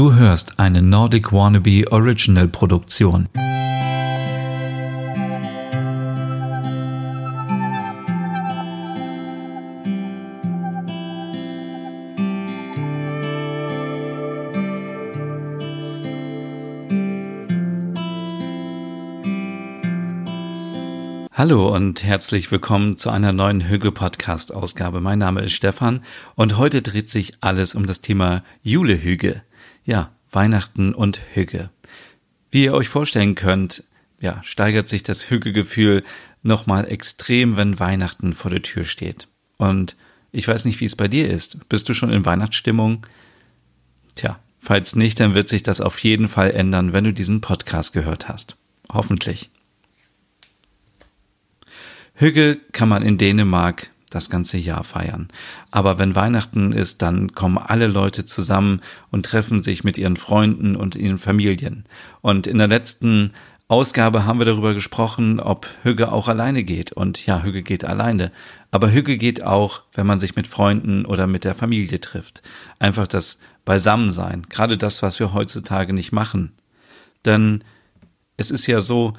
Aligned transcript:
Du 0.00 0.14
hörst 0.14 0.58
eine 0.58 0.80
Nordic 0.80 1.30
Wannabe 1.30 1.84
Original 1.92 2.48
Produktion. 2.48 3.28
Hallo 21.30 21.76
und 21.76 22.04
herzlich 22.04 22.50
willkommen 22.50 22.96
zu 22.96 23.10
einer 23.10 23.34
neuen 23.34 23.68
Hüge 23.68 23.92
Podcast 23.92 24.54
Ausgabe. 24.54 25.02
Mein 25.02 25.18
Name 25.18 25.42
ist 25.42 25.52
Stefan 25.52 26.00
und 26.36 26.56
heute 26.56 26.80
dreht 26.80 27.10
sich 27.10 27.32
alles 27.42 27.74
um 27.74 27.84
das 27.84 28.00
Thema 28.00 28.42
Julehüge. 28.62 29.42
Ja, 29.90 30.12
Weihnachten 30.30 30.94
und 30.94 31.20
Hüge. 31.32 31.68
Wie 32.48 32.62
ihr 32.62 32.74
euch 32.74 32.88
vorstellen 32.88 33.34
könnt, 33.34 33.82
ja, 34.20 34.40
steigert 34.44 34.88
sich 34.88 35.02
das 35.02 35.30
Hügegefühl 35.30 36.04
nochmal 36.44 36.88
extrem, 36.88 37.56
wenn 37.56 37.80
Weihnachten 37.80 38.32
vor 38.32 38.52
der 38.52 38.62
Tür 38.62 38.84
steht. 38.84 39.26
Und 39.56 39.96
ich 40.30 40.46
weiß 40.46 40.64
nicht, 40.64 40.78
wie 40.78 40.84
es 40.84 40.94
bei 40.94 41.08
dir 41.08 41.28
ist. 41.28 41.68
Bist 41.68 41.88
du 41.88 41.94
schon 41.94 42.12
in 42.12 42.24
Weihnachtsstimmung? 42.24 43.04
Tja, 44.14 44.38
falls 44.60 44.94
nicht, 44.94 45.18
dann 45.18 45.34
wird 45.34 45.48
sich 45.48 45.64
das 45.64 45.80
auf 45.80 45.98
jeden 45.98 46.28
Fall 46.28 46.52
ändern, 46.52 46.92
wenn 46.92 47.02
du 47.02 47.12
diesen 47.12 47.40
Podcast 47.40 47.92
gehört 47.92 48.28
hast. 48.28 48.54
Hoffentlich. 48.92 49.50
Hügge 52.14 52.60
kann 52.70 52.88
man 52.88 53.02
in 53.02 53.18
Dänemark 53.18 53.90
das 54.10 54.28
ganze 54.28 54.58
Jahr 54.58 54.84
feiern. 54.84 55.28
Aber 55.70 55.98
wenn 55.98 56.14
Weihnachten 56.14 56.72
ist, 56.72 57.02
dann 57.02 57.32
kommen 57.32 57.58
alle 57.58 57.86
Leute 57.86 58.24
zusammen 58.24 58.80
und 59.10 59.24
treffen 59.26 59.62
sich 59.62 59.84
mit 59.84 59.98
ihren 59.98 60.16
Freunden 60.16 60.76
und 60.76 60.96
ihren 60.96 61.18
Familien. 61.18 61.84
Und 62.20 62.46
in 62.46 62.58
der 62.58 62.68
letzten 62.68 63.32
Ausgabe 63.68 64.24
haben 64.24 64.40
wir 64.40 64.46
darüber 64.46 64.74
gesprochen, 64.74 65.38
ob 65.38 65.68
Hügge 65.84 66.10
auch 66.10 66.26
alleine 66.26 66.64
geht. 66.64 66.90
Und 66.90 67.24
ja, 67.24 67.44
Hügge 67.44 67.62
geht 67.62 67.84
alleine. 67.84 68.32
Aber 68.72 68.92
Hügge 68.92 69.16
geht 69.16 69.44
auch, 69.44 69.82
wenn 69.94 70.08
man 70.08 70.18
sich 70.18 70.34
mit 70.34 70.48
Freunden 70.48 71.06
oder 71.06 71.28
mit 71.28 71.44
der 71.44 71.54
Familie 71.54 72.00
trifft. 72.00 72.42
Einfach 72.80 73.06
das 73.06 73.38
Beisammensein. 73.64 74.46
Gerade 74.48 74.76
das, 74.76 75.04
was 75.04 75.20
wir 75.20 75.32
heutzutage 75.32 75.92
nicht 75.92 76.10
machen. 76.10 76.50
Denn 77.24 77.62
es 78.36 78.50
ist 78.50 78.66
ja 78.66 78.80
so, 78.80 79.12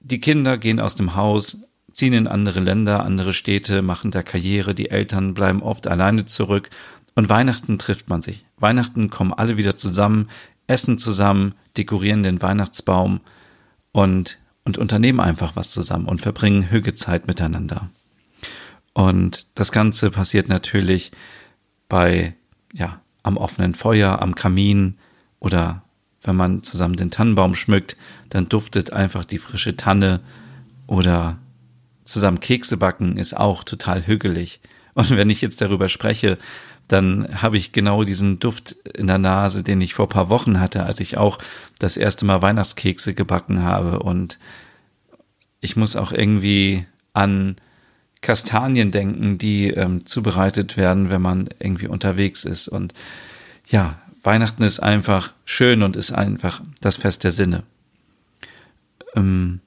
die 0.00 0.20
Kinder 0.20 0.58
gehen 0.58 0.80
aus 0.80 0.94
dem 0.94 1.16
Haus, 1.16 1.67
ziehen 1.98 2.12
in 2.12 2.28
andere 2.28 2.60
Länder, 2.60 3.04
andere 3.04 3.32
Städte, 3.32 3.82
machen 3.82 4.12
da 4.12 4.22
Karriere, 4.22 4.72
die 4.74 4.90
Eltern 4.90 5.34
bleiben 5.34 5.62
oft 5.62 5.88
alleine 5.88 6.26
zurück 6.26 6.70
und 7.16 7.28
Weihnachten 7.28 7.76
trifft 7.78 8.08
man 8.08 8.22
sich. 8.22 8.44
Weihnachten 8.56 9.10
kommen 9.10 9.32
alle 9.32 9.56
wieder 9.56 9.74
zusammen, 9.74 10.28
essen 10.68 10.98
zusammen, 10.98 11.54
dekorieren 11.76 12.22
den 12.22 12.40
Weihnachtsbaum 12.40 13.20
und, 13.90 14.38
und 14.64 14.78
unternehmen 14.78 15.18
einfach 15.18 15.56
was 15.56 15.70
zusammen 15.70 16.06
und 16.06 16.20
verbringen 16.20 16.70
Hügezeit 16.70 17.26
miteinander. 17.26 17.90
Und 18.92 19.48
das 19.56 19.72
Ganze 19.72 20.12
passiert 20.12 20.48
natürlich 20.48 21.10
bei, 21.88 22.34
ja, 22.74 23.00
am 23.24 23.36
offenen 23.36 23.74
Feuer, 23.74 24.22
am 24.22 24.36
Kamin 24.36 24.98
oder 25.40 25.82
wenn 26.22 26.36
man 26.36 26.62
zusammen 26.62 26.96
den 26.96 27.10
Tannenbaum 27.10 27.56
schmückt, 27.56 27.96
dann 28.28 28.48
duftet 28.48 28.92
einfach 28.92 29.24
die 29.24 29.38
frische 29.38 29.76
Tanne 29.76 30.20
oder 30.86 31.38
zusammen 32.08 32.40
Kekse 32.40 32.76
backen 32.76 33.16
ist 33.16 33.36
auch 33.36 33.64
total 33.64 34.06
hügelig. 34.06 34.60
Und 34.94 35.10
wenn 35.16 35.30
ich 35.30 35.40
jetzt 35.40 35.60
darüber 35.60 35.88
spreche, 35.88 36.38
dann 36.88 37.28
habe 37.42 37.58
ich 37.58 37.72
genau 37.72 38.02
diesen 38.02 38.40
Duft 38.40 38.72
in 38.96 39.06
der 39.06 39.18
Nase, 39.18 39.62
den 39.62 39.80
ich 39.80 39.94
vor 39.94 40.08
paar 40.08 40.30
Wochen 40.30 40.58
hatte, 40.58 40.84
als 40.84 41.00
ich 41.00 41.18
auch 41.18 41.38
das 41.78 41.96
erste 41.96 42.24
Mal 42.24 42.40
Weihnachtskekse 42.40 43.14
gebacken 43.14 43.62
habe. 43.62 44.00
Und 44.00 44.38
ich 45.60 45.76
muss 45.76 45.96
auch 45.96 46.12
irgendwie 46.12 46.86
an 47.12 47.56
Kastanien 48.22 48.90
denken, 48.90 49.38
die 49.38 49.68
ähm, 49.68 50.06
zubereitet 50.06 50.76
werden, 50.76 51.10
wenn 51.10 51.22
man 51.22 51.48
irgendwie 51.60 51.88
unterwegs 51.88 52.44
ist. 52.44 52.68
Und 52.68 52.94
ja, 53.68 53.98
Weihnachten 54.22 54.62
ist 54.62 54.80
einfach 54.80 55.32
schön 55.44 55.82
und 55.82 55.94
ist 55.94 56.12
einfach 56.12 56.62
das 56.80 56.96
Fest 56.96 57.22
der 57.22 57.32
Sinne. 57.32 57.62
Ähm, 59.14 59.60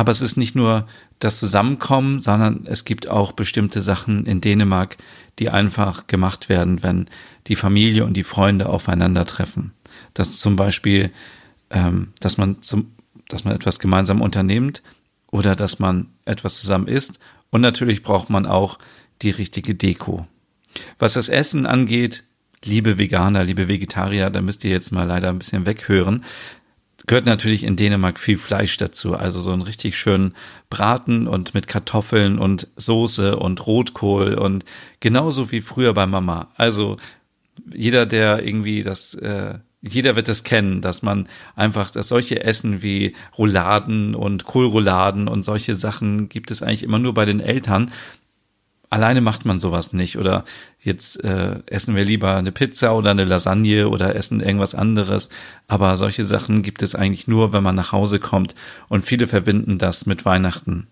aber 0.00 0.12
es 0.12 0.22
ist 0.22 0.38
nicht 0.38 0.54
nur 0.54 0.86
das 1.18 1.38
Zusammenkommen, 1.38 2.20
sondern 2.20 2.64
es 2.64 2.86
gibt 2.86 3.06
auch 3.06 3.32
bestimmte 3.32 3.82
Sachen 3.82 4.24
in 4.24 4.40
Dänemark, 4.40 4.96
die 5.38 5.50
einfach 5.50 6.06
gemacht 6.06 6.48
werden, 6.48 6.82
wenn 6.82 7.04
die 7.48 7.54
Familie 7.54 8.06
und 8.06 8.14
die 8.14 8.24
Freunde 8.24 8.70
aufeinandertreffen. 8.70 9.72
Das 10.14 10.38
zum 10.38 10.56
Beispiel, 10.56 11.10
ähm, 11.68 12.14
dass 12.18 12.38
man 12.38 12.62
zum, 12.62 12.92
dass 13.28 13.44
man 13.44 13.54
etwas 13.54 13.78
gemeinsam 13.78 14.22
unternimmt 14.22 14.82
oder 15.30 15.54
dass 15.54 15.80
man 15.80 16.06
etwas 16.24 16.58
zusammen 16.58 16.88
isst. 16.88 17.20
Und 17.50 17.60
natürlich 17.60 18.02
braucht 18.02 18.30
man 18.30 18.46
auch 18.46 18.78
die 19.20 19.30
richtige 19.30 19.74
Deko. 19.74 20.26
Was 20.98 21.12
das 21.12 21.28
Essen 21.28 21.66
angeht, 21.66 22.24
liebe 22.64 22.96
Veganer, 22.96 23.44
liebe 23.44 23.68
Vegetarier, 23.68 24.30
da 24.30 24.40
müsst 24.40 24.64
ihr 24.64 24.70
jetzt 24.70 24.92
mal 24.92 25.06
leider 25.06 25.28
ein 25.28 25.38
bisschen 25.38 25.66
weghören 25.66 26.24
gehört 27.06 27.26
natürlich 27.26 27.64
in 27.64 27.76
Dänemark 27.76 28.18
viel 28.18 28.38
Fleisch 28.38 28.76
dazu. 28.76 29.14
Also 29.14 29.40
so 29.40 29.52
einen 29.52 29.62
richtig 29.62 29.98
schönen 29.98 30.34
Braten 30.68 31.26
und 31.26 31.54
mit 31.54 31.68
Kartoffeln 31.68 32.38
und 32.38 32.68
Soße 32.76 33.36
und 33.36 33.66
Rotkohl 33.66 34.34
und 34.34 34.64
genauso 35.00 35.50
wie 35.50 35.60
früher 35.60 35.94
bei 35.94 36.06
Mama. 36.06 36.48
Also 36.56 36.96
jeder, 37.72 38.06
der 38.06 38.44
irgendwie 38.44 38.82
das, 38.82 39.14
äh, 39.14 39.58
jeder 39.82 40.14
wird 40.16 40.28
das 40.28 40.44
kennen, 40.44 40.82
dass 40.82 41.02
man 41.02 41.26
einfach, 41.56 41.90
dass 41.90 42.08
solche 42.08 42.44
Essen 42.44 42.82
wie 42.82 43.14
Rouladen 43.38 44.14
und 44.14 44.44
Kohlrouladen 44.44 45.26
und 45.26 45.42
solche 45.42 45.74
Sachen 45.76 46.28
gibt 46.28 46.50
es 46.50 46.62
eigentlich 46.62 46.82
immer 46.82 46.98
nur 46.98 47.14
bei 47.14 47.24
den 47.24 47.40
Eltern 47.40 47.90
alleine 48.90 49.20
macht 49.20 49.44
man 49.44 49.60
sowas 49.60 49.92
nicht. 49.92 50.18
Oder 50.18 50.44
jetzt 50.80 51.24
äh, 51.24 51.60
essen 51.66 51.96
wir 51.96 52.04
lieber 52.04 52.36
eine 52.36 52.52
Pizza 52.52 52.94
oder 52.94 53.12
eine 53.12 53.24
Lasagne 53.24 53.88
oder 53.88 54.14
essen 54.14 54.40
irgendwas 54.40 54.74
anderes. 54.74 55.30
Aber 55.68 55.96
solche 55.96 56.26
Sachen 56.26 56.62
gibt 56.62 56.82
es 56.82 56.94
eigentlich 56.94 57.26
nur, 57.26 57.52
wenn 57.52 57.62
man 57.62 57.76
nach 57.76 57.92
Hause 57.92 58.18
kommt. 58.18 58.54
Und 58.88 59.04
viele 59.04 59.28
verbinden 59.28 59.78
das 59.78 60.04
mit 60.04 60.24
Weihnachten. 60.24 60.88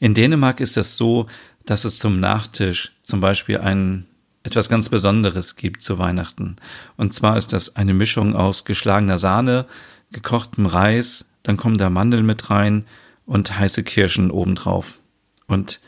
In 0.00 0.14
Dänemark 0.14 0.60
ist 0.60 0.76
es 0.76 0.96
so, 0.96 1.26
dass 1.66 1.84
es 1.84 1.98
zum 1.98 2.18
Nachtisch 2.18 2.96
zum 3.02 3.20
Beispiel 3.20 3.58
ein 3.58 4.06
etwas 4.44 4.68
ganz 4.68 4.88
Besonderes 4.88 5.54
gibt 5.56 5.82
zu 5.82 5.98
Weihnachten. 5.98 6.56
Und 6.96 7.12
zwar 7.12 7.36
ist 7.36 7.52
das 7.52 7.76
eine 7.76 7.94
Mischung 7.94 8.34
aus 8.34 8.64
geschlagener 8.64 9.18
Sahne, 9.18 9.66
gekochtem 10.10 10.66
Reis, 10.66 11.26
dann 11.44 11.56
kommen 11.56 11.78
da 11.78 11.90
Mandeln 11.90 12.26
mit 12.26 12.50
rein 12.50 12.84
und 13.24 13.56
heiße 13.56 13.84
Kirschen 13.84 14.32
obendrauf. 14.32 14.98
Und 15.46 15.80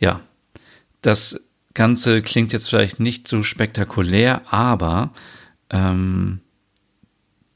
ja, 0.00 0.20
das 1.02 1.40
Ganze 1.74 2.20
klingt 2.20 2.52
jetzt 2.52 2.68
vielleicht 2.68 2.98
nicht 2.98 3.28
so 3.28 3.42
spektakulär, 3.44 4.42
aber 4.52 5.12
ähm, 5.70 6.40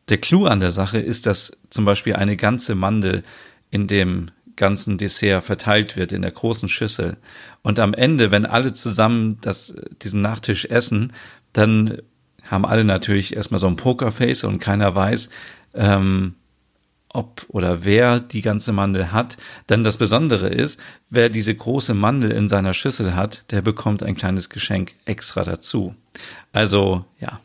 der 0.09 0.19
Clou 0.19 0.47
an 0.47 0.61
der 0.61 0.71
Sache 0.71 0.99
ist, 0.99 1.27
dass 1.27 1.61
zum 1.71 1.85
Beispiel 1.85 2.15
eine 2.15 2.37
ganze 2.37 2.75
Mandel 2.75 3.25
in 3.71 3.87
dem 3.87 4.31
ganzen 4.57 4.99
Dessert 4.99 5.43
verteilt 5.43 5.97
wird 5.97 6.13
in 6.13 6.23
der 6.23 6.31
großen 6.31 6.69
Schüssel. 6.69 7.17
Und 7.63 7.81
am 7.81 7.93
Ende, 7.93 8.31
wenn 8.31 8.47
alle 8.47 8.73
zusammen 8.73 9.39
das, 9.41 9.75
diesen 10.03 10.23
Nachtisch 10.23 10.67
essen, 10.67 11.13
dann 11.53 11.99
haben 12.45 12.65
alle 12.65 12.85
natürlich 12.85 13.35
erstmal 13.35 13.59
so 13.59 13.67
ein 13.67 13.77
Pokerface 13.77 14.45
und 14.45 14.61
keiner 14.61 14.95
weiß, 14.95 15.31
ähm, 15.75 16.35
ob 17.15 17.47
oder 17.49 17.85
wer 17.85 18.21
die 18.21 18.43
ganze 18.43 18.73
Mandel 18.73 19.13
hat. 19.13 19.39
Denn 19.69 19.85
das 19.85 19.97
Besondere 19.97 20.49
ist, 20.49 20.79
wer 21.09 21.31
diese 21.31 21.55
große 21.55 21.95
Mandel 21.95 22.31
in 22.31 22.49
seiner 22.49 22.75
Schüssel 22.75 23.15
hat, 23.15 23.51
der 23.51 23.63
bekommt 23.63 24.03
ein 24.03 24.15
kleines 24.15 24.51
Geschenk 24.51 24.93
extra 25.07 25.45
dazu. 25.45 25.95
Also 26.53 27.05
ja, 27.21 27.41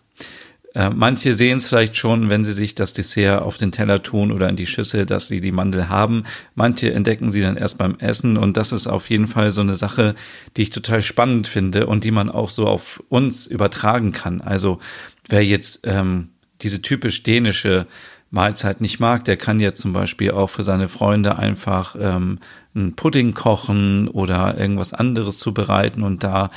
äh, 0.75 0.89
manche 0.89 1.33
sehen 1.33 1.57
es 1.57 1.69
vielleicht 1.69 1.95
schon, 1.97 2.29
wenn 2.29 2.43
sie 2.43 2.53
sich 2.53 2.75
das 2.75 2.93
Dessert 2.93 3.41
auf 3.41 3.57
den 3.57 3.71
Teller 3.71 4.03
tun 4.03 4.31
oder 4.31 4.49
in 4.49 4.55
die 4.55 4.67
Schüssel, 4.67 5.05
dass 5.05 5.27
sie 5.27 5.41
die 5.41 5.51
Mandel 5.51 5.89
haben. 5.89 6.23
Manche 6.53 6.93
entdecken 6.93 7.31
sie 7.31 7.41
dann 7.41 7.57
erst 7.57 7.77
beim 7.77 7.95
Essen 7.99 8.37
und 8.37 8.55
das 8.55 8.71
ist 8.71 8.87
auf 8.87 9.09
jeden 9.09 9.27
Fall 9.27 9.51
so 9.51 9.61
eine 9.61 9.75
Sache, 9.75 10.15
die 10.57 10.63
ich 10.63 10.69
total 10.69 11.01
spannend 11.01 11.47
finde 11.47 11.87
und 11.87 12.03
die 12.03 12.11
man 12.11 12.29
auch 12.29 12.49
so 12.49 12.67
auf 12.67 13.03
uns 13.09 13.47
übertragen 13.47 14.11
kann. 14.11 14.41
Also 14.41 14.79
wer 15.27 15.43
jetzt 15.43 15.81
ähm, 15.85 16.29
diese 16.61 16.81
typisch 16.81 17.23
dänische 17.23 17.87
Mahlzeit 18.31 18.81
nicht 18.81 18.99
mag, 18.99 19.23
der 19.23 19.37
kann 19.37 19.59
jetzt 19.59 19.81
zum 19.81 19.93
Beispiel 19.93 20.31
auch 20.31 20.49
für 20.49 20.63
seine 20.63 20.87
Freunde 20.87 21.37
einfach 21.37 21.95
ähm, 21.99 22.39
einen 22.75 22.95
Pudding 22.95 23.33
kochen 23.33 24.07
oder 24.07 24.57
irgendwas 24.57 24.93
anderes 24.93 25.39
zubereiten 25.39 26.03
und 26.03 26.23
da 26.23 26.51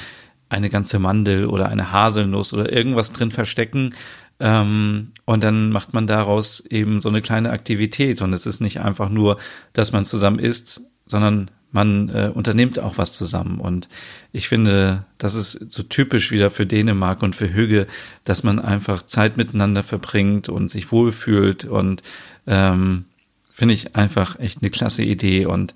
eine 0.50 0.68
ganze 0.68 0.98
Mandel 0.98 1.46
oder 1.46 1.68
eine 1.68 1.92
Haselnuss 1.92 2.52
oder 2.52 2.70
irgendwas 2.70 3.12
drin 3.12 3.30
verstecken. 3.30 3.94
Ähm, 4.38 5.12
und 5.24 5.42
dann 5.42 5.70
macht 5.70 5.94
man 5.94 6.06
daraus 6.06 6.60
eben 6.60 7.00
so 7.00 7.08
eine 7.08 7.22
kleine 7.22 7.50
Aktivität. 7.50 8.20
Und 8.20 8.34
es 8.34 8.44
ist 8.44 8.60
nicht 8.60 8.80
einfach 8.80 9.08
nur, 9.08 9.38
dass 9.72 9.92
man 9.92 10.04
zusammen 10.04 10.38
isst, 10.38 10.82
sondern 11.06 11.50
man 11.72 12.10
äh, 12.10 12.30
unternimmt 12.32 12.78
auch 12.78 12.98
was 12.98 13.12
zusammen. 13.12 13.58
Und 13.58 13.88
ich 14.30 14.48
finde, 14.48 15.04
das 15.18 15.34
ist 15.34 15.72
so 15.72 15.82
typisch 15.82 16.30
wieder 16.30 16.50
für 16.50 16.66
Dänemark 16.66 17.22
und 17.22 17.34
für 17.34 17.52
Hüge, 17.52 17.86
dass 18.24 18.44
man 18.44 18.58
einfach 18.58 19.02
Zeit 19.02 19.36
miteinander 19.36 19.82
verbringt 19.82 20.48
und 20.48 20.68
sich 20.70 20.92
wohlfühlt. 20.92 21.64
Und 21.64 22.02
ähm, 22.46 23.06
finde 23.50 23.74
ich 23.74 23.96
einfach 23.96 24.38
echt 24.38 24.62
eine 24.62 24.70
klasse 24.70 25.02
Idee. 25.02 25.46
Und 25.46 25.74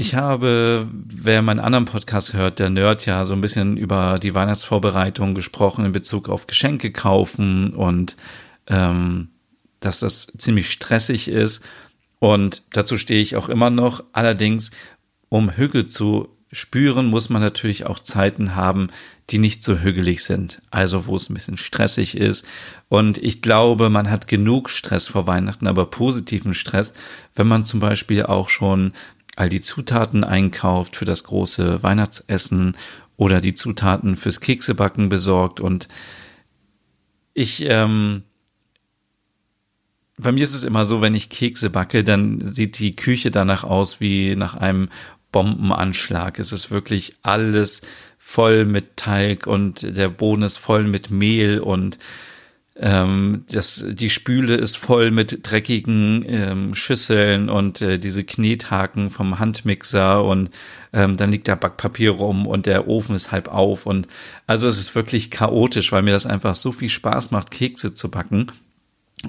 ich 0.00 0.14
habe, 0.14 0.88
wer 0.90 1.42
meinen 1.42 1.60
anderen 1.60 1.84
Podcast 1.84 2.32
hört, 2.32 2.58
der 2.58 2.70
Nerd 2.70 3.04
ja 3.04 3.26
so 3.26 3.34
ein 3.34 3.42
bisschen 3.42 3.76
über 3.76 4.18
die 4.18 4.34
Weihnachtsvorbereitung 4.34 5.34
gesprochen 5.34 5.84
in 5.84 5.92
Bezug 5.92 6.30
auf 6.30 6.46
Geschenke 6.46 6.90
kaufen 6.90 7.74
und 7.74 8.16
ähm, 8.68 9.28
dass 9.80 9.98
das 9.98 10.28
ziemlich 10.38 10.70
stressig 10.70 11.28
ist. 11.28 11.62
Und 12.20 12.76
dazu 12.76 12.96
stehe 12.96 13.20
ich 13.20 13.34
auch 13.34 13.48
immer 13.48 13.70
noch. 13.70 14.04
Allerdings, 14.12 14.70
um 15.28 15.50
Hügel 15.50 15.86
zu 15.86 16.28
spüren, 16.52 17.06
muss 17.06 17.30
man 17.30 17.42
natürlich 17.42 17.86
auch 17.86 17.98
Zeiten 17.98 18.54
haben, 18.54 18.88
die 19.30 19.38
nicht 19.38 19.64
so 19.64 19.78
hügelig 19.78 20.22
sind. 20.22 20.60
Also 20.70 21.06
wo 21.06 21.16
es 21.16 21.30
ein 21.30 21.34
bisschen 21.34 21.56
stressig 21.56 22.16
ist. 22.16 22.46
Und 22.88 23.18
ich 23.18 23.40
glaube, 23.40 23.88
man 23.88 24.10
hat 24.10 24.28
genug 24.28 24.68
Stress 24.68 25.08
vor 25.08 25.26
Weihnachten, 25.26 25.66
aber 25.66 25.86
positiven 25.86 26.54
Stress, 26.54 26.94
wenn 27.34 27.48
man 27.48 27.64
zum 27.64 27.80
Beispiel 27.80 28.24
auch 28.24 28.48
schon 28.48 28.92
all 29.36 29.48
die 29.48 29.62
Zutaten 29.62 30.22
einkauft 30.22 30.96
für 30.96 31.04
das 31.06 31.24
große 31.24 31.82
Weihnachtsessen 31.82 32.76
oder 33.16 33.40
die 33.40 33.54
Zutaten 33.54 34.16
fürs 34.16 34.40
Keksebacken 34.40 35.08
besorgt. 35.08 35.60
Und 35.60 35.88
ich 37.32 37.64
ähm, 37.66 38.24
bei 40.20 40.32
mir 40.32 40.44
ist 40.44 40.54
es 40.54 40.64
immer 40.64 40.86
so, 40.86 41.00
wenn 41.00 41.14
ich 41.14 41.30
Kekse 41.30 41.70
backe, 41.70 42.04
dann 42.04 42.40
sieht 42.46 42.78
die 42.78 42.96
Küche 42.96 43.30
danach 43.30 43.64
aus 43.64 44.00
wie 44.00 44.36
nach 44.36 44.54
einem 44.54 44.88
Bombenanschlag. 45.32 46.38
Es 46.38 46.52
ist 46.52 46.70
wirklich 46.70 47.16
alles 47.22 47.82
voll 48.18 48.64
mit 48.64 48.96
Teig 48.96 49.46
und 49.46 49.96
der 49.96 50.08
Boden 50.08 50.42
ist 50.42 50.58
voll 50.58 50.84
mit 50.84 51.10
Mehl 51.10 51.60
und 51.60 51.98
ähm, 52.76 53.44
das, 53.50 53.84
die 53.88 54.10
Spüle 54.10 54.54
ist 54.54 54.76
voll 54.76 55.10
mit 55.10 55.40
dreckigen 55.42 56.24
ähm, 56.26 56.74
Schüsseln 56.74 57.50
und 57.50 57.82
äh, 57.82 57.98
diese 57.98 58.24
Knethaken 58.24 59.10
vom 59.10 59.38
Handmixer 59.38 60.24
und 60.24 60.50
ähm, 60.92 61.16
dann 61.16 61.30
liegt 61.30 61.48
da 61.48 61.56
Backpapier 61.56 62.12
rum 62.12 62.46
und 62.46 62.66
der 62.66 62.88
Ofen 62.88 63.14
ist 63.14 63.32
halb 63.32 63.48
auf 63.48 63.86
und 63.86 64.06
also 64.46 64.66
es 64.66 64.78
ist 64.78 64.94
wirklich 64.94 65.30
chaotisch, 65.30 65.92
weil 65.92 66.02
mir 66.02 66.12
das 66.12 66.26
einfach 66.26 66.54
so 66.54 66.72
viel 66.72 66.88
Spaß 66.88 67.32
macht, 67.32 67.50
Kekse 67.50 67.94
zu 67.94 68.10
backen 68.10 68.46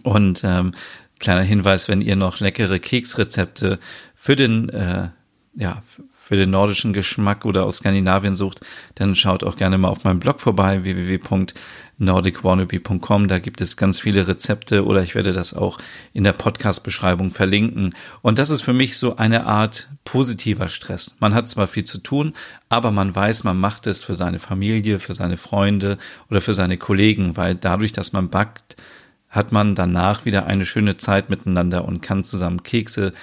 und 0.03 0.43
ähm, 0.43 0.73
kleiner 1.19 1.43
Hinweis, 1.43 1.89
wenn 1.89 2.01
ihr 2.01 2.15
noch 2.15 2.39
leckere 2.39 2.79
Keksrezepte 2.79 3.79
für 4.15 4.35
den 4.35 4.69
äh, 4.69 5.09
ja, 5.53 5.83
für 6.09 6.38
den 6.38 6.49
nordischen 6.51 6.93
Geschmack 6.93 7.43
oder 7.43 7.65
aus 7.65 7.75
Skandinavien 7.77 8.38
sucht, 8.38 8.61
dann 8.95 9.15
schaut 9.15 9.43
auch 9.43 9.57
gerne 9.57 9.77
mal 9.77 9.89
auf 9.89 10.05
meinem 10.05 10.21
Blog 10.21 10.39
vorbei, 10.39 10.85
www.nordicwannabe.com. 10.85 13.27
Da 13.27 13.39
gibt 13.39 13.59
es 13.59 13.75
ganz 13.75 13.99
viele 13.99 14.29
Rezepte 14.29 14.85
oder 14.85 15.03
ich 15.03 15.13
werde 15.13 15.33
das 15.33 15.53
auch 15.53 15.77
in 16.13 16.23
der 16.23 16.31
Podcast-Beschreibung 16.31 17.31
verlinken. 17.31 17.93
Und 18.21 18.39
das 18.39 18.49
ist 18.49 18.61
für 18.61 18.71
mich 18.71 18.97
so 18.97 19.17
eine 19.17 19.45
Art 19.45 19.89
positiver 20.05 20.69
Stress. 20.69 21.17
Man 21.19 21.35
hat 21.35 21.49
zwar 21.49 21.67
viel 21.67 21.83
zu 21.83 21.97
tun, 21.97 22.33
aber 22.69 22.91
man 22.91 23.13
weiß, 23.13 23.43
man 23.43 23.59
macht 23.59 23.88
es 23.88 24.05
für 24.05 24.15
seine 24.15 24.39
Familie, 24.39 25.01
für 25.01 25.15
seine 25.15 25.35
Freunde 25.35 25.97
oder 26.29 26.39
für 26.39 26.53
seine 26.53 26.77
Kollegen, 26.77 27.35
weil 27.35 27.55
dadurch, 27.55 27.91
dass 27.91 28.13
man 28.13 28.29
backt, 28.29 28.77
hat 29.31 29.51
man 29.51 29.73
danach 29.73 30.25
wieder 30.25 30.45
eine 30.45 30.65
schöne 30.65 30.97
Zeit 30.97 31.29
miteinander 31.29 31.85
und 31.85 32.01
kann 32.01 32.23
zusammen 32.23 32.63
Kekse 32.63 33.13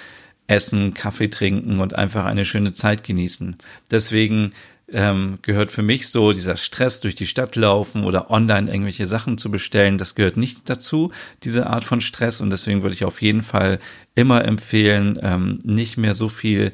essen, 0.47 0.93
Kaffee 0.93 1.29
trinken 1.29 1.79
und 1.79 1.95
einfach 1.95 2.25
eine 2.25 2.43
schöne 2.43 2.73
Zeit 2.73 3.03
genießen. 3.03 3.55
Deswegen 3.91 4.51
ähm, 4.91 5.37
gehört 5.43 5.71
für 5.71 5.83
mich 5.83 6.09
so 6.09 6.31
dieser 6.31 6.57
Stress 6.57 7.01
durch 7.01 7.13
die 7.13 7.27
Stadt 7.27 7.55
laufen 7.55 8.03
oder 8.03 8.31
online 8.31 8.71
irgendwelche 8.71 9.05
Sachen 9.05 9.37
zu 9.37 9.51
bestellen, 9.51 9.99
das 9.99 10.15
gehört 10.15 10.37
nicht 10.37 10.67
dazu, 10.67 11.11
diese 11.43 11.67
Art 11.67 11.83
von 11.83 12.01
Stress. 12.01 12.41
Und 12.41 12.49
deswegen 12.49 12.81
würde 12.81 12.95
ich 12.95 13.05
auf 13.05 13.21
jeden 13.21 13.43
Fall 13.43 13.79
immer 14.15 14.45
empfehlen, 14.45 15.19
ähm, 15.21 15.59
nicht 15.63 15.97
mehr 15.97 16.15
so 16.15 16.27
viel 16.27 16.71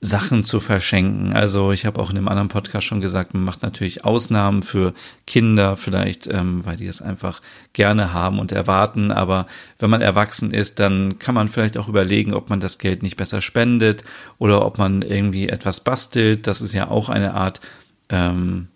Sachen 0.00 0.44
zu 0.44 0.60
verschenken. 0.60 1.32
Also 1.32 1.72
ich 1.72 1.84
habe 1.84 2.00
auch 2.00 2.10
in 2.10 2.16
einem 2.16 2.28
anderen 2.28 2.48
Podcast 2.48 2.86
schon 2.86 3.00
gesagt, 3.00 3.34
man 3.34 3.42
macht 3.42 3.62
natürlich 3.62 4.04
Ausnahmen 4.04 4.62
für 4.62 4.94
Kinder, 5.26 5.76
vielleicht, 5.76 6.28
ähm, 6.28 6.64
weil 6.64 6.76
die 6.76 6.86
es 6.86 7.02
einfach 7.02 7.42
gerne 7.72 8.12
haben 8.12 8.38
und 8.38 8.52
erwarten. 8.52 9.10
Aber 9.10 9.46
wenn 9.80 9.90
man 9.90 10.00
erwachsen 10.00 10.52
ist, 10.52 10.78
dann 10.78 11.18
kann 11.18 11.34
man 11.34 11.48
vielleicht 11.48 11.76
auch 11.76 11.88
überlegen, 11.88 12.32
ob 12.32 12.48
man 12.48 12.60
das 12.60 12.78
Geld 12.78 13.02
nicht 13.02 13.16
besser 13.16 13.40
spendet 13.40 14.04
oder 14.38 14.64
ob 14.64 14.78
man 14.78 15.02
irgendwie 15.02 15.48
etwas 15.48 15.80
bastelt. 15.80 16.46
Das 16.46 16.60
ist 16.60 16.74
ja 16.74 16.88
auch 16.88 17.08
eine 17.08 17.34
Art 17.34 17.60
ähm, 18.08 18.68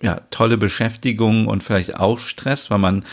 ja, 0.00 0.20
tolle 0.30 0.56
Beschäftigung 0.56 1.48
und 1.48 1.62
vielleicht 1.62 1.96
auch 1.96 2.18
Stress, 2.18 2.70
weil 2.70 2.78
man 2.78 3.04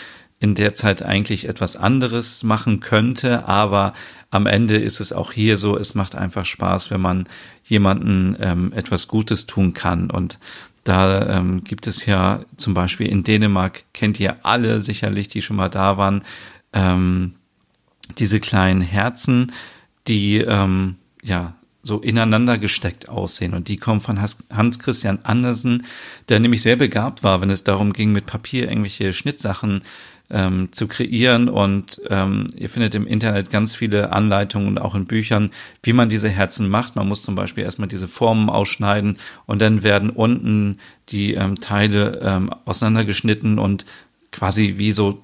in 0.43 0.55
der 0.55 0.75
Zeit 0.75 1.01
eigentlich 1.03 1.47
etwas 1.47 1.77
anderes 1.77 2.43
machen 2.43 2.81
könnte, 2.81 3.47
aber 3.47 3.93
am 4.29 4.45
Ende 4.45 4.75
ist 4.75 4.99
es 4.99 5.13
auch 5.13 5.31
hier 5.31 5.57
so, 5.57 5.77
es 5.77 5.95
macht 5.95 6.15
einfach 6.15 6.43
Spaß, 6.43 6.91
wenn 6.91 6.99
man 6.99 7.29
jemanden 7.63 8.35
ähm, 8.41 8.73
etwas 8.73 9.07
Gutes 9.07 9.45
tun 9.45 9.73
kann. 9.73 10.11
Und 10.11 10.39
da 10.83 11.37
ähm, 11.37 11.63
gibt 11.63 11.87
es 11.87 12.05
ja 12.05 12.41
zum 12.57 12.73
Beispiel 12.73 13.07
in 13.07 13.23
Dänemark, 13.23 13.85
kennt 13.93 14.19
ihr 14.19 14.35
alle 14.45 14.81
sicherlich, 14.81 15.29
die 15.29 15.41
schon 15.41 15.55
mal 15.55 15.69
da 15.69 15.97
waren, 15.97 16.23
ähm, 16.73 17.35
diese 18.17 18.41
kleinen 18.41 18.81
Herzen, 18.81 19.53
die 20.09 20.39
ähm, 20.39 20.97
ja 21.23 21.53
so 21.83 21.99
ineinander 21.99 22.57
gesteckt 22.57 23.07
aussehen. 23.07 23.53
Und 23.53 23.69
die 23.69 23.77
kommen 23.77 24.01
von 24.01 24.19
Hans 24.19 24.79
Christian 24.79 25.19
Andersen, 25.23 25.83
der 26.27 26.41
nämlich 26.41 26.61
sehr 26.61 26.77
begabt 26.77 27.23
war, 27.23 27.39
wenn 27.39 27.49
es 27.49 27.63
darum 27.63 27.93
ging, 27.93 28.11
mit 28.11 28.25
Papier 28.25 28.67
irgendwelche 28.67 29.13
Schnittsachen 29.13 29.83
ähm, 30.33 30.69
zu 30.71 30.87
kreieren. 30.87 31.47
Und 31.47 32.01
ähm, 32.09 32.47
ihr 32.57 32.69
findet 32.69 32.95
im 32.95 33.07
Internet 33.07 33.49
ganz 33.49 33.75
viele 33.75 34.11
Anleitungen 34.11 34.67
und 34.67 34.77
auch 34.79 34.95
in 34.95 35.05
Büchern, 35.05 35.51
wie 35.83 35.93
man 35.93 36.09
diese 36.09 36.29
Herzen 36.29 36.67
macht. 36.67 36.95
Man 36.95 37.07
muss 37.07 37.21
zum 37.21 37.35
Beispiel 37.35 37.63
erstmal 37.63 37.87
diese 37.87 38.07
Formen 38.07 38.49
ausschneiden 38.49 39.17
und 39.45 39.61
dann 39.61 39.83
werden 39.83 40.09
unten 40.09 40.79
die 41.09 41.35
ähm, 41.35 41.59
Teile 41.61 42.19
ähm, 42.23 42.49
auseinandergeschnitten 42.65 43.59
und 43.59 43.85
quasi 44.31 44.75
wie 44.77 44.91
so 44.91 45.21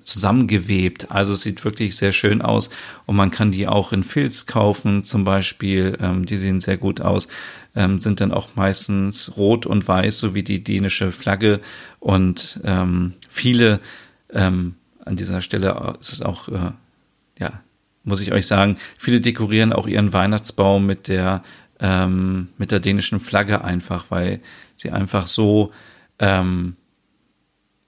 zusammengewebt. 0.00 1.10
Also 1.10 1.34
es 1.34 1.42
sieht 1.42 1.64
wirklich 1.64 1.96
sehr 1.96 2.12
schön 2.12 2.40
aus 2.40 2.70
und 3.04 3.16
man 3.16 3.30
kann 3.30 3.50
die 3.50 3.66
auch 3.66 3.92
in 3.92 4.04
Filz 4.04 4.46
kaufen 4.46 5.04
zum 5.04 5.24
Beispiel. 5.24 5.98
Ähm, 6.00 6.24
die 6.24 6.36
sehen 6.36 6.60
sehr 6.60 6.76
gut 6.76 7.00
aus, 7.00 7.28
ähm, 7.74 8.00
sind 8.00 8.20
dann 8.20 8.32
auch 8.32 8.50
meistens 8.54 9.36
rot 9.36 9.66
und 9.66 9.86
weiß, 9.86 10.18
so 10.18 10.34
wie 10.34 10.42
die 10.42 10.62
dänische 10.62 11.12
Flagge 11.12 11.60
und 12.00 12.60
ähm, 12.64 13.14
viele 13.28 13.80
ähm, 14.32 14.74
an 15.04 15.16
dieser 15.16 15.40
Stelle 15.40 15.96
ist 16.00 16.12
es 16.12 16.22
auch, 16.22 16.48
äh, 16.48 16.72
ja, 17.38 17.60
muss 18.04 18.20
ich 18.20 18.32
euch 18.32 18.46
sagen, 18.46 18.76
viele 18.98 19.20
dekorieren 19.20 19.72
auch 19.72 19.86
ihren 19.86 20.12
Weihnachtsbaum 20.12 20.86
mit 20.86 21.08
der, 21.08 21.42
ähm, 21.80 22.48
mit 22.58 22.70
der 22.70 22.80
dänischen 22.80 23.20
Flagge 23.20 23.64
einfach, 23.64 24.06
weil 24.10 24.40
sie 24.76 24.90
einfach 24.90 25.26
so 25.26 25.72
ähm, 26.18 26.76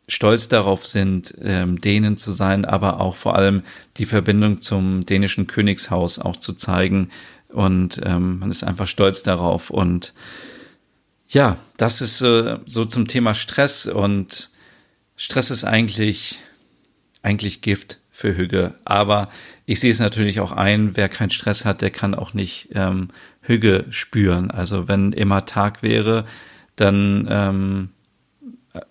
stolz 0.08 0.48
darauf 0.48 0.86
sind, 0.86 1.34
ähm, 1.42 1.80
Dänen 1.80 2.16
zu 2.16 2.32
sein, 2.32 2.64
aber 2.64 3.00
auch 3.00 3.14
vor 3.14 3.36
allem 3.36 3.62
die 3.98 4.06
Verbindung 4.06 4.60
zum 4.60 5.04
dänischen 5.06 5.46
Königshaus 5.46 6.18
auch 6.18 6.36
zu 6.36 6.54
zeigen. 6.54 7.10
Und 7.48 8.00
ähm, 8.04 8.38
man 8.40 8.50
ist 8.50 8.64
einfach 8.64 8.86
stolz 8.86 9.22
darauf. 9.22 9.70
Und 9.70 10.14
ja, 11.28 11.58
das 11.76 12.00
ist 12.00 12.22
äh, 12.22 12.58
so 12.66 12.84
zum 12.86 13.06
Thema 13.06 13.34
Stress 13.34 13.86
und 13.86 14.50
Stress 15.18 15.50
ist 15.50 15.64
eigentlich, 15.64 16.38
eigentlich 17.22 17.60
Gift 17.60 17.98
für 18.10 18.36
Hüge. 18.36 18.74
Aber 18.84 19.28
ich 19.66 19.80
sehe 19.80 19.90
es 19.90 19.98
natürlich 19.98 20.38
auch 20.38 20.52
ein, 20.52 20.96
wer 20.96 21.08
keinen 21.08 21.30
Stress 21.30 21.64
hat, 21.64 21.82
der 21.82 21.90
kann 21.90 22.14
auch 22.14 22.34
nicht 22.34 22.68
ähm, 22.74 23.08
Hüge 23.40 23.84
spüren. 23.90 24.52
Also 24.52 24.86
wenn 24.86 25.12
immer 25.12 25.44
Tag 25.44 25.82
wäre, 25.82 26.24
dann, 26.76 27.26
ähm, 27.28 27.88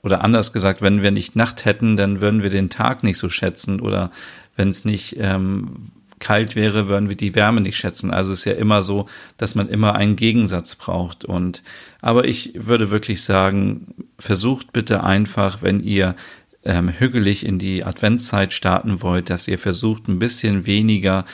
oder 0.03 0.21
anders 0.21 0.51
gesagt, 0.51 0.81
wenn 0.81 1.01
wir 1.01 1.11
nicht 1.11 1.37
Nacht 1.37 1.63
hätten, 1.63 1.95
dann 1.95 2.19
würden 2.19 2.43
wir 2.43 2.49
den 2.49 2.69
Tag 2.69 3.03
nicht 3.03 3.17
so 3.17 3.29
schätzen. 3.29 3.79
Oder 3.79 4.11
wenn 4.57 4.67
es 4.67 4.83
nicht 4.83 5.15
ähm, 5.19 5.91
kalt 6.19 6.55
wäre, 6.55 6.87
würden 6.87 7.09
wir 7.09 7.17
die 7.17 7.35
Wärme 7.35 7.61
nicht 7.61 7.77
schätzen. 7.77 8.11
Also 8.11 8.33
es 8.33 8.39
ist 8.39 8.45
ja 8.45 8.53
immer 8.53 8.83
so, 8.83 9.07
dass 9.37 9.55
man 9.55 9.69
immer 9.69 9.95
einen 9.95 10.15
Gegensatz 10.15 10.75
braucht. 10.75 11.25
Und 11.25 11.63
aber 12.01 12.25
ich 12.25 12.51
würde 12.55 12.89
wirklich 12.89 13.23
sagen, 13.23 13.93
versucht 14.19 14.73
bitte 14.73 15.03
einfach, 15.03 15.61
wenn 15.61 15.81
ihr 15.81 16.15
ähm, 16.63 16.89
hügelig 16.89 17.45
in 17.45 17.59
die 17.59 17.83
Adventszeit 17.83 18.53
starten 18.53 19.01
wollt, 19.01 19.29
dass 19.29 19.47
ihr 19.47 19.59
versucht, 19.59 20.07
ein 20.07 20.19
bisschen 20.19 20.65
weniger 20.65 21.25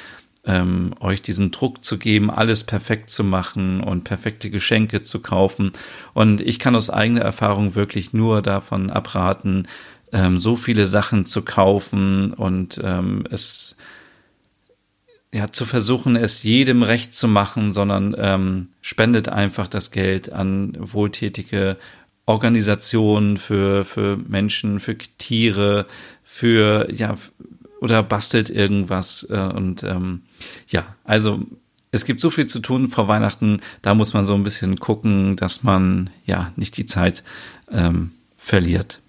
ähm, 0.46 0.94
euch 1.00 1.22
diesen 1.22 1.52
Druck 1.52 1.86
zu 1.86 1.98
geben, 1.98 2.30
alles 2.30 2.64
perfekt 2.64 3.10
zu 3.10 3.24
machen 3.24 3.82
und 3.82 4.04
perfekte 4.04 4.50
Geschenke 4.50 5.04
zu 5.04 5.20
kaufen. 5.20 5.72
Und 6.14 6.42
ich 6.42 6.60
kann 6.60 6.76
aus 6.76 6.90
eigener 6.90 7.22
Erfahrung 7.22 7.76
wirklich 7.76 8.14
nur 8.14 8.42
davon 8.42 8.90
abraten, 8.90 9.68
ähm, 10.12 10.40
so 10.40 10.56
viele 10.56 10.86
Sachen 10.86 11.26
zu 11.26 11.42
kaufen 11.42 12.34
und 12.34 12.80
ähm, 12.84 13.26
es 13.32 13.76
ja, 15.34 15.52
zu 15.52 15.66
versuchen, 15.66 16.16
es 16.16 16.44
jedem 16.44 16.84
recht 16.84 17.16
zu 17.16 17.28
machen, 17.28 17.74
sondern 17.74 18.16
ähm, 18.18 18.70
spendet 18.82 19.30
einfach 19.30 19.68
das 19.68 19.90
Geld 19.90 20.32
an 20.32 20.78
wohltätige 20.80 21.78
Organisationen 22.28 23.38
für, 23.38 23.84
für 23.84 24.18
Menschen, 24.18 24.80
für 24.80 24.96
Tiere, 24.96 25.88
für, 26.24 26.88
ja, 26.94 27.18
oder 27.82 28.04
bastelt 28.04 28.52
irgendwas. 28.52 29.28
Äh, 29.30 29.40
und 29.40 29.82
ähm, 29.84 30.22
ja, 30.68 30.86
also 31.04 31.42
es 31.90 32.06
gibt 32.06 32.22
so 32.22 32.30
viel 32.30 32.46
zu 32.46 32.60
tun 32.60 32.88
vor 32.88 33.08
Weihnachten, 33.08 33.60
da 33.82 33.96
muss 33.96 34.14
man 34.14 34.26
so 34.26 34.36
ein 34.36 34.44
bisschen 34.44 34.80
gucken, 34.80 35.36
dass 35.36 35.64
man 35.64 36.12
ja 36.26 36.52
nicht 36.56 36.78
die 36.78 36.86
Zeit 36.86 37.24
ähm, 37.72 38.12
verliert. 38.38 39.00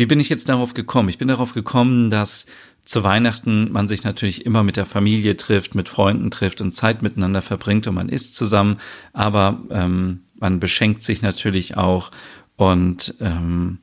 Wie 0.00 0.06
bin 0.06 0.18
ich 0.18 0.30
jetzt 0.30 0.48
darauf 0.48 0.72
gekommen? 0.72 1.10
Ich 1.10 1.18
bin 1.18 1.28
darauf 1.28 1.52
gekommen, 1.52 2.08
dass 2.08 2.46
zu 2.86 3.04
Weihnachten 3.04 3.70
man 3.70 3.86
sich 3.86 4.02
natürlich 4.02 4.46
immer 4.46 4.62
mit 4.62 4.76
der 4.76 4.86
Familie 4.86 5.36
trifft, 5.36 5.74
mit 5.74 5.90
Freunden 5.90 6.30
trifft 6.30 6.62
und 6.62 6.72
Zeit 6.72 7.02
miteinander 7.02 7.42
verbringt 7.42 7.86
und 7.86 7.96
man 7.96 8.08
isst 8.08 8.34
zusammen, 8.34 8.80
aber 9.12 9.60
ähm, 9.68 10.22
man 10.36 10.58
beschenkt 10.58 11.02
sich 11.02 11.20
natürlich 11.20 11.76
auch. 11.76 12.12
Und 12.56 13.14
ähm, 13.20 13.76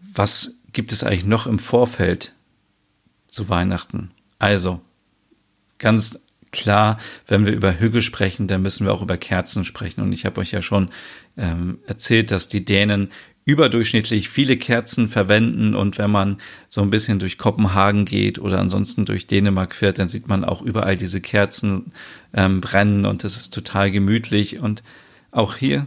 was 0.00 0.62
gibt 0.72 0.90
es 0.90 1.04
eigentlich 1.04 1.26
noch 1.26 1.46
im 1.46 1.58
Vorfeld 1.58 2.32
zu 3.26 3.50
Weihnachten? 3.50 4.10
Also, 4.38 4.80
ganz 5.76 6.18
klar, 6.50 6.96
wenn 7.26 7.44
wir 7.44 7.52
über 7.52 7.78
Hügge 7.78 8.00
sprechen, 8.00 8.46
dann 8.46 8.62
müssen 8.62 8.86
wir 8.86 8.94
auch 8.94 9.02
über 9.02 9.18
Kerzen 9.18 9.66
sprechen. 9.66 10.00
Und 10.00 10.12
ich 10.12 10.24
habe 10.24 10.40
euch 10.40 10.52
ja 10.52 10.62
schon 10.62 10.88
ähm, 11.36 11.80
erzählt, 11.86 12.30
dass 12.30 12.48
die 12.48 12.64
Dänen 12.64 13.10
überdurchschnittlich 13.44 14.28
viele 14.28 14.56
Kerzen 14.56 15.08
verwenden. 15.08 15.74
Und 15.74 15.98
wenn 15.98 16.10
man 16.10 16.38
so 16.68 16.80
ein 16.80 16.90
bisschen 16.90 17.18
durch 17.18 17.38
Kopenhagen 17.38 18.04
geht 18.04 18.38
oder 18.38 18.58
ansonsten 18.60 19.04
durch 19.04 19.26
Dänemark 19.26 19.74
fährt, 19.74 19.98
dann 19.98 20.08
sieht 20.08 20.28
man 20.28 20.44
auch 20.44 20.62
überall 20.62 20.96
diese 20.96 21.20
Kerzen 21.20 21.92
ähm, 22.32 22.60
brennen 22.60 23.04
und 23.04 23.24
das 23.24 23.36
ist 23.36 23.52
total 23.52 23.90
gemütlich. 23.90 24.60
Und 24.60 24.82
auch 25.30 25.56
hier 25.56 25.86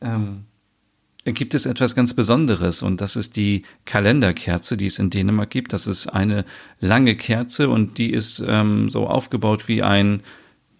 ähm, 0.00 0.44
gibt 1.24 1.54
es 1.54 1.66
etwas 1.66 1.94
ganz 1.94 2.14
Besonderes 2.14 2.82
und 2.82 3.00
das 3.00 3.16
ist 3.16 3.36
die 3.36 3.64
Kalenderkerze, 3.84 4.76
die 4.76 4.86
es 4.86 4.98
in 4.98 5.10
Dänemark 5.10 5.50
gibt. 5.50 5.72
Das 5.72 5.86
ist 5.86 6.06
eine 6.06 6.44
lange 6.80 7.16
Kerze 7.16 7.68
und 7.68 7.98
die 7.98 8.12
ist 8.12 8.42
ähm, 8.46 8.88
so 8.88 9.06
aufgebaut 9.08 9.68
wie 9.68 9.82
ein 9.82 10.22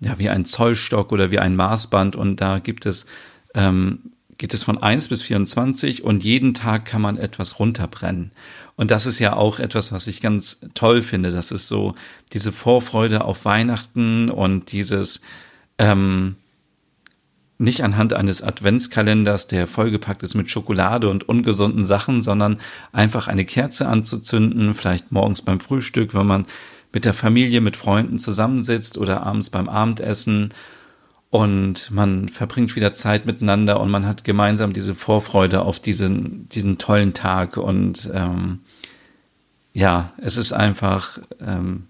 ja 0.01 0.19
wie 0.19 0.29
ein 0.29 0.45
Zollstock 0.45 1.13
oder 1.13 1.31
wie 1.31 1.39
ein 1.39 1.57
Maßband. 1.57 2.17
Und 2.17 2.41
da 2.41 2.59
gibt 2.59 2.87
es 2.87 3.07
ähm, 3.55 3.99
geht 4.39 4.55
es 4.55 4.65
von 4.65 4.83
1 4.83 5.09
bis 5.09 5.23
24 5.23 6.05
und 6.05 6.25
jeden 6.25 6.55
Tag 6.55 6.85
kann 6.85 7.01
man 7.01 7.17
etwas 7.17 7.59
runterbrennen. 7.59 8.33
Und 8.77 8.91
das 8.91 9.07
ist 9.07 9.19
ja 9.19 9.35
auch 9.35 9.59
etwas, 9.59 9.93
was 9.93 10.07
ich 10.07 10.21
ganz 10.21 10.61
toll 10.75 11.03
finde. 11.03 11.31
Das 11.31 11.51
ist 11.51 11.69
so 11.69 11.95
diese 12.33 12.53
Vorfreude 12.53 13.25
auf 13.25 13.45
Weihnachten 13.45 14.31
und 14.31 14.73
dieses 14.73 15.23
ähm, 15.79 16.37
nicht 17.59 17.83
anhand 17.83 18.13
eines 18.13 18.43
Adventskalenders, 18.43 19.47
der 19.47 19.67
vollgepackt 19.67 20.23
ist 20.23 20.35
mit 20.35 20.51
Schokolade 20.51 21.09
und 21.09 21.27
ungesunden 21.29 21.85
Sachen, 21.85 22.23
sondern 22.23 22.59
einfach 22.93 23.29
eine 23.29 23.47
Kerze 23.47 23.89
anzuzünden, 23.89 24.75
vielleicht 24.75 25.11
morgens 25.11 25.41
beim 25.41 25.61
Frühstück, 25.61 26.15
wenn 26.15 26.27
man 26.27 26.47
mit 26.93 27.07
der 27.07 27.15
Familie, 27.15 27.63
mit 27.63 27.77
Freunden 27.77 28.19
zusammensitzt 28.19 28.99
oder 28.99 29.23
abends 29.23 29.51
beim 29.51 29.69
Abendessen 29.69 30.53
und 31.37 31.91
man 31.91 32.31
verbringt 32.31 32.77
wieder 32.77 32.95
Zeit 32.95 33.27
miteinander 33.27 33.79
und 33.79 33.91
man 33.91 34.07
hat 34.07 34.25
gemeinsam 34.25 34.73
diese 34.73 34.95
Vorfreude 34.95 35.61
auf 35.61 35.79
diesen, 35.81 36.49
diesen 36.49 36.79
tollen 36.79 37.13
Tag 37.13 37.59
und 37.59 38.11
ähm, 38.15 38.61
ja, 39.75 40.15
es 40.17 40.39
ist 40.39 40.53
einfach, 40.53 41.19
ähm, 41.47 41.89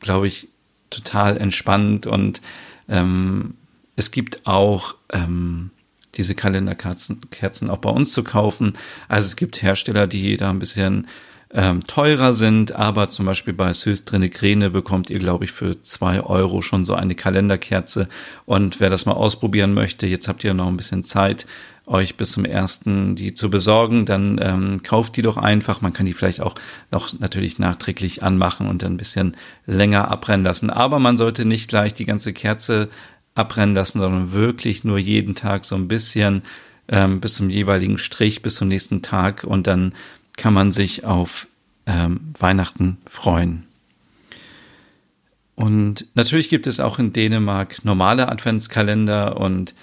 glaube 0.00 0.26
ich, 0.26 0.48
total 0.88 1.36
entspannt 1.36 2.06
und 2.06 2.40
ähm, 2.88 3.58
es 3.94 4.10
gibt 4.10 4.46
auch 4.46 4.94
ähm, 5.12 5.70
diese 6.14 6.34
Kalenderkerzen 6.34 7.28
Kerzen 7.28 7.68
auch 7.68 7.76
bei 7.76 7.90
uns 7.90 8.14
zu 8.14 8.24
kaufen. 8.24 8.72
Also 9.06 9.26
es 9.26 9.36
gibt 9.36 9.60
Hersteller, 9.60 10.06
die 10.06 10.38
da 10.38 10.48
ein 10.48 10.60
bisschen 10.60 11.08
ähm, 11.54 11.86
teurer 11.86 12.32
sind, 12.32 12.74
aber 12.74 13.10
zum 13.10 13.26
Beispiel 13.26 13.52
bei 13.52 13.72
Söstrine 13.72 14.30
Grene 14.30 14.70
bekommt 14.70 15.10
ihr, 15.10 15.18
glaube 15.18 15.44
ich, 15.44 15.52
für 15.52 15.82
zwei 15.82 16.20
Euro 16.20 16.62
schon 16.62 16.84
so 16.84 16.94
eine 16.94 17.14
Kalenderkerze. 17.14 18.08
Und 18.46 18.80
wer 18.80 18.88
das 18.88 19.04
mal 19.04 19.12
ausprobieren 19.12 19.74
möchte, 19.74 20.06
jetzt 20.06 20.28
habt 20.28 20.44
ihr 20.44 20.54
noch 20.54 20.68
ein 20.68 20.78
bisschen 20.78 21.04
Zeit, 21.04 21.46
euch 21.84 22.16
bis 22.16 22.32
zum 22.32 22.44
ersten 22.44 23.16
die 23.16 23.34
zu 23.34 23.50
besorgen, 23.50 24.06
dann 24.06 24.40
ähm, 24.42 24.82
kauft 24.82 25.16
die 25.16 25.22
doch 25.22 25.36
einfach. 25.36 25.80
Man 25.80 25.92
kann 25.92 26.06
die 26.06 26.14
vielleicht 26.14 26.40
auch 26.40 26.54
noch 26.90 27.12
natürlich 27.18 27.58
nachträglich 27.58 28.22
anmachen 28.22 28.68
und 28.68 28.82
dann 28.82 28.94
ein 28.94 28.98
bisschen 28.98 29.36
länger 29.66 30.10
abbrennen 30.10 30.44
lassen. 30.44 30.70
Aber 30.70 30.98
man 31.00 31.18
sollte 31.18 31.44
nicht 31.44 31.68
gleich 31.68 31.92
die 31.92 32.06
ganze 32.06 32.32
Kerze 32.32 32.88
abbrennen 33.34 33.74
lassen, 33.74 33.98
sondern 33.98 34.32
wirklich 34.32 34.84
nur 34.84 34.98
jeden 34.98 35.34
Tag 35.34 35.64
so 35.64 35.74
ein 35.74 35.88
bisschen 35.88 36.42
ähm, 36.88 37.20
bis 37.20 37.34
zum 37.34 37.50
jeweiligen 37.50 37.98
Strich, 37.98 38.42
bis 38.42 38.56
zum 38.56 38.68
nächsten 38.68 39.02
Tag 39.02 39.44
und 39.44 39.66
dann 39.66 39.92
kann 40.36 40.54
man 40.54 40.72
sich 40.72 41.04
auf 41.04 41.46
ähm, 41.86 42.20
Weihnachten 42.38 42.98
freuen. 43.06 43.64
Und 45.54 46.06
natürlich 46.14 46.48
gibt 46.48 46.66
es 46.66 46.80
auch 46.80 46.98
in 46.98 47.12
Dänemark 47.12 47.84
normale 47.84 48.28
Adventskalender 48.28 49.36
und 49.36 49.74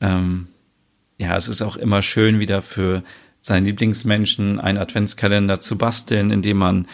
ähm, 0.00 0.48
ja, 1.18 1.36
es 1.36 1.48
ist 1.48 1.62
auch 1.62 1.76
immer 1.76 2.02
schön, 2.02 2.38
wieder 2.38 2.60
für 2.62 3.02
seinen 3.40 3.64
Lieblingsmenschen 3.64 4.60
einen 4.60 4.78
Adventskalender 4.78 5.60
zu 5.60 5.78
basteln, 5.78 6.30
indem 6.30 6.58
man 6.58 6.86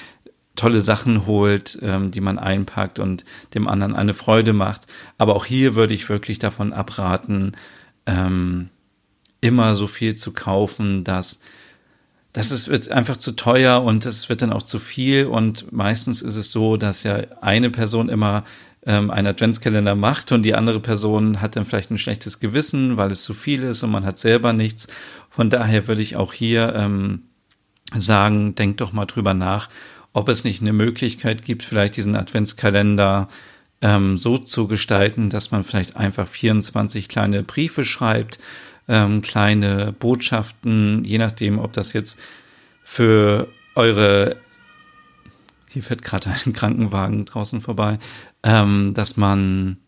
tolle 0.55 0.81
Sachen 0.81 1.27
holt, 1.27 1.79
ähm, 1.83 2.11
die 2.11 2.21
man 2.21 2.39
einpackt 2.39 2.99
und 2.99 3.25
dem 3.55 3.67
anderen 3.69 3.97
eine 3.97 4.15
Freude 4.15 4.53
macht. 4.53 4.87
Aber 5.19 5.35
auch 5.35 5.47
hier 5.47 5.75
würde 5.75 5.95
ich 5.95 6.09
wirklich 6.09 6.39
davon 6.39 6.73
abraten, 6.73 7.53
ähm, 8.07 8.69
immer 9.41 9.75
so 9.75 9.87
viel 9.87 10.15
zu 10.15 10.33
kaufen, 10.33 11.05
dass 11.05 11.41
das 12.33 12.51
ist 12.51 12.69
wird 12.69 12.91
einfach 12.91 13.17
zu 13.17 13.33
teuer 13.33 13.83
und 13.83 14.07
es 14.07 14.29
wird 14.29 14.43
dann 14.43 14.53
auch 14.53 14.63
zu 14.63 14.79
viel 14.79 15.27
und 15.27 15.71
meistens 15.73 16.23
ist 16.23 16.37
es 16.37 16.51
so, 16.51 16.77
dass 16.77 17.03
ja 17.03 17.23
eine 17.41 17.71
Person 17.71 18.09
immer 18.09 18.45
ähm, 18.87 19.11
einen 19.11 19.29
Adventskalender 19.29 19.95
macht 19.95 20.33
und 20.33 20.43
die 20.43 20.55
andere 20.55 20.81
Person 20.81 21.41
hat 21.41 21.57
dann 21.57 21.67
vielleicht 21.67 21.91
ein 21.91 21.99
schlechtes 21.99 22.41
Gewissen, 22.41 22.97
weil 22.97 23.11
es 23.11 23.25
zu 23.25 23.35
viel 23.35 23.63
ist 23.63 23.83
und 23.83 23.91
man 23.91 24.07
hat 24.07 24.19
selber 24.19 24.53
nichts. 24.53 24.89
Von 25.31 25.51
daher 25.51 25.87
würde 25.89 26.03
ich 26.03 26.17
auch 26.17 26.33
hier 26.33 26.75
ähm, 26.75 27.23
sagen, 27.95 28.55
denkt 28.55 28.81
doch 28.81 28.93
mal 28.93 29.07
drüber 29.07 29.35
nach, 29.35 29.69
ob 30.15 30.29
es 30.29 30.45
nicht 30.45 30.63
eine 30.63 30.73
Möglichkeit 30.73 31.45
gibt, 31.45 31.63
vielleicht 31.63 31.97
diesen 31.97 32.17
Adventskalender 32.17 33.29
ähm, 33.83 34.17
so 34.17 34.39
zu 34.39 34.69
gestalten, 34.69 35.31
dass 35.31 35.51
man 35.51 35.65
vielleicht 35.65 35.97
einfach 35.97 36.27
24 36.27 37.09
kleine 37.09 37.43
Briefe 37.43 37.85
schreibt, 37.85 38.39
ähm, 38.89 39.21
kleine 39.23 39.93
Botschaften, 39.99 41.05
je 41.05 41.19
nachdem, 41.19 41.59
ob 41.59 41.73
das 41.73 41.93
jetzt 41.93 42.19
für 42.85 43.49
eure 43.75 44.37
hier 45.73 45.83
fährt 45.83 46.03
gerade 46.03 46.31
ein 46.31 46.53
Krankenwagen 46.53 47.25
draußen 47.25 47.61
vorbei, 47.61 47.99
ähm, 48.43 48.93
dass 48.95 49.17
man 49.17 49.79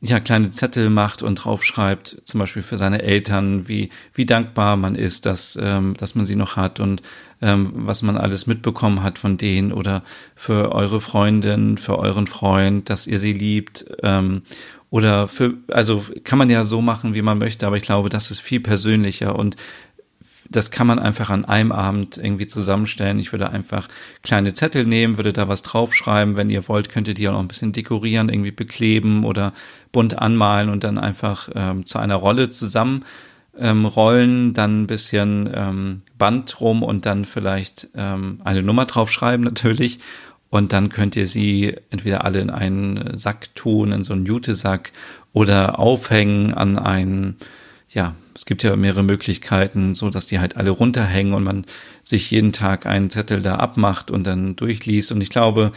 ja 0.00 0.20
kleine 0.20 0.52
Zettel 0.52 0.90
macht 0.90 1.22
und 1.22 1.34
draufschreibt, 1.34 2.22
zum 2.24 2.38
Beispiel 2.38 2.62
für 2.62 2.78
seine 2.78 3.02
Eltern, 3.02 3.66
wie 3.66 3.90
wie 4.14 4.26
dankbar 4.26 4.76
man 4.76 4.94
ist, 4.94 5.26
dass 5.26 5.58
ähm, 5.60 5.94
dass 5.96 6.14
man 6.14 6.24
sie 6.24 6.36
noch 6.36 6.54
hat 6.54 6.78
und 6.78 7.02
ähm, 7.42 7.70
was 7.74 8.02
man 8.02 8.16
alles 8.16 8.46
mitbekommen 8.46 9.02
hat 9.02 9.18
von 9.18 9.38
denen 9.38 9.72
oder 9.72 10.04
für 10.36 10.72
eure 10.72 11.00
Freundin, 11.00 11.78
für 11.78 11.98
euren 11.98 12.28
Freund, 12.28 12.88
dass 12.90 13.08
ihr 13.08 13.18
sie 13.18 13.32
liebt 13.32 13.86
ähm, 14.04 14.42
oder 14.90 15.28
für, 15.28 15.54
also 15.68 16.02
kann 16.24 16.38
man 16.38 16.50
ja 16.50 16.64
so 16.64 16.80
machen, 16.80 17.14
wie 17.14 17.22
man 17.22 17.38
möchte, 17.38 17.66
aber 17.66 17.76
ich 17.76 17.82
glaube, 17.82 18.08
das 18.08 18.30
ist 18.30 18.40
viel 18.40 18.60
persönlicher 18.60 19.36
und 19.36 19.56
das 20.50 20.70
kann 20.70 20.86
man 20.86 20.98
einfach 20.98 21.28
an 21.28 21.44
einem 21.44 21.72
Abend 21.72 22.16
irgendwie 22.16 22.46
zusammenstellen. 22.46 23.18
Ich 23.18 23.32
würde 23.32 23.50
einfach 23.50 23.86
kleine 24.22 24.54
Zettel 24.54 24.86
nehmen, 24.86 25.18
würde 25.18 25.34
da 25.34 25.46
was 25.46 25.60
draufschreiben. 25.60 26.36
Wenn 26.36 26.48
ihr 26.48 26.66
wollt, 26.68 26.88
könnt 26.88 27.06
ihr 27.06 27.12
die 27.12 27.28
auch 27.28 27.32
noch 27.32 27.40
ein 27.40 27.48
bisschen 27.48 27.72
dekorieren, 27.72 28.30
irgendwie 28.30 28.50
bekleben 28.50 29.24
oder 29.24 29.52
bunt 29.92 30.18
anmalen 30.18 30.70
und 30.70 30.84
dann 30.84 30.96
einfach 30.96 31.50
ähm, 31.54 31.84
zu 31.84 31.98
einer 31.98 32.14
Rolle 32.14 32.48
zusammen 32.48 33.04
ähm, 33.60 33.90
dann 34.54 34.82
ein 34.82 34.86
bisschen 34.86 35.50
ähm, 35.52 36.02
Band 36.16 36.60
rum 36.60 36.82
und 36.82 37.06
dann 37.06 37.24
vielleicht 37.24 37.88
ähm, 37.94 38.40
eine 38.44 38.62
Nummer 38.62 38.86
draufschreiben 38.86 39.44
natürlich 39.44 39.98
und 40.50 40.72
dann 40.72 40.88
könnt 40.88 41.16
ihr 41.16 41.26
sie 41.26 41.76
entweder 41.90 42.24
alle 42.24 42.40
in 42.40 42.50
einen 42.50 43.18
Sack 43.18 43.54
tun, 43.54 43.92
in 43.92 44.04
so 44.04 44.14
einen 44.14 44.26
Jutesack 44.26 44.92
oder 45.32 45.78
aufhängen 45.78 46.54
an 46.54 46.78
einen, 46.78 47.36
ja, 47.90 48.14
es 48.34 48.46
gibt 48.46 48.62
ja 48.62 48.74
mehrere 48.76 49.02
Möglichkeiten, 49.02 49.94
so 49.94 50.10
dass 50.10 50.26
die 50.26 50.38
halt 50.38 50.56
alle 50.56 50.70
runterhängen 50.70 51.34
und 51.34 51.44
man 51.44 51.66
sich 52.02 52.30
jeden 52.30 52.52
Tag 52.52 52.86
einen 52.86 53.10
Zettel 53.10 53.42
da 53.42 53.56
abmacht 53.56 54.10
und 54.10 54.26
dann 54.26 54.56
durchliest. 54.56 55.12
Und 55.12 55.20
ich 55.20 55.30
glaube, 55.30 55.72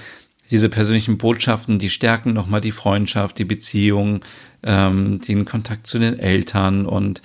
diese 0.51 0.69
persönlichen 0.69 1.17
Botschaften, 1.17 1.79
die 1.79 1.89
stärken 1.89 2.33
nochmal 2.33 2.61
die 2.61 2.71
Freundschaft, 2.71 3.39
die 3.39 3.45
Beziehung, 3.45 4.21
ähm, 4.63 5.19
den 5.19 5.45
Kontakt 5.45 5.87
zu 5.87 5.97
den 5.97 6.19
Eltern 6.19 6.85
und 6.85 7.21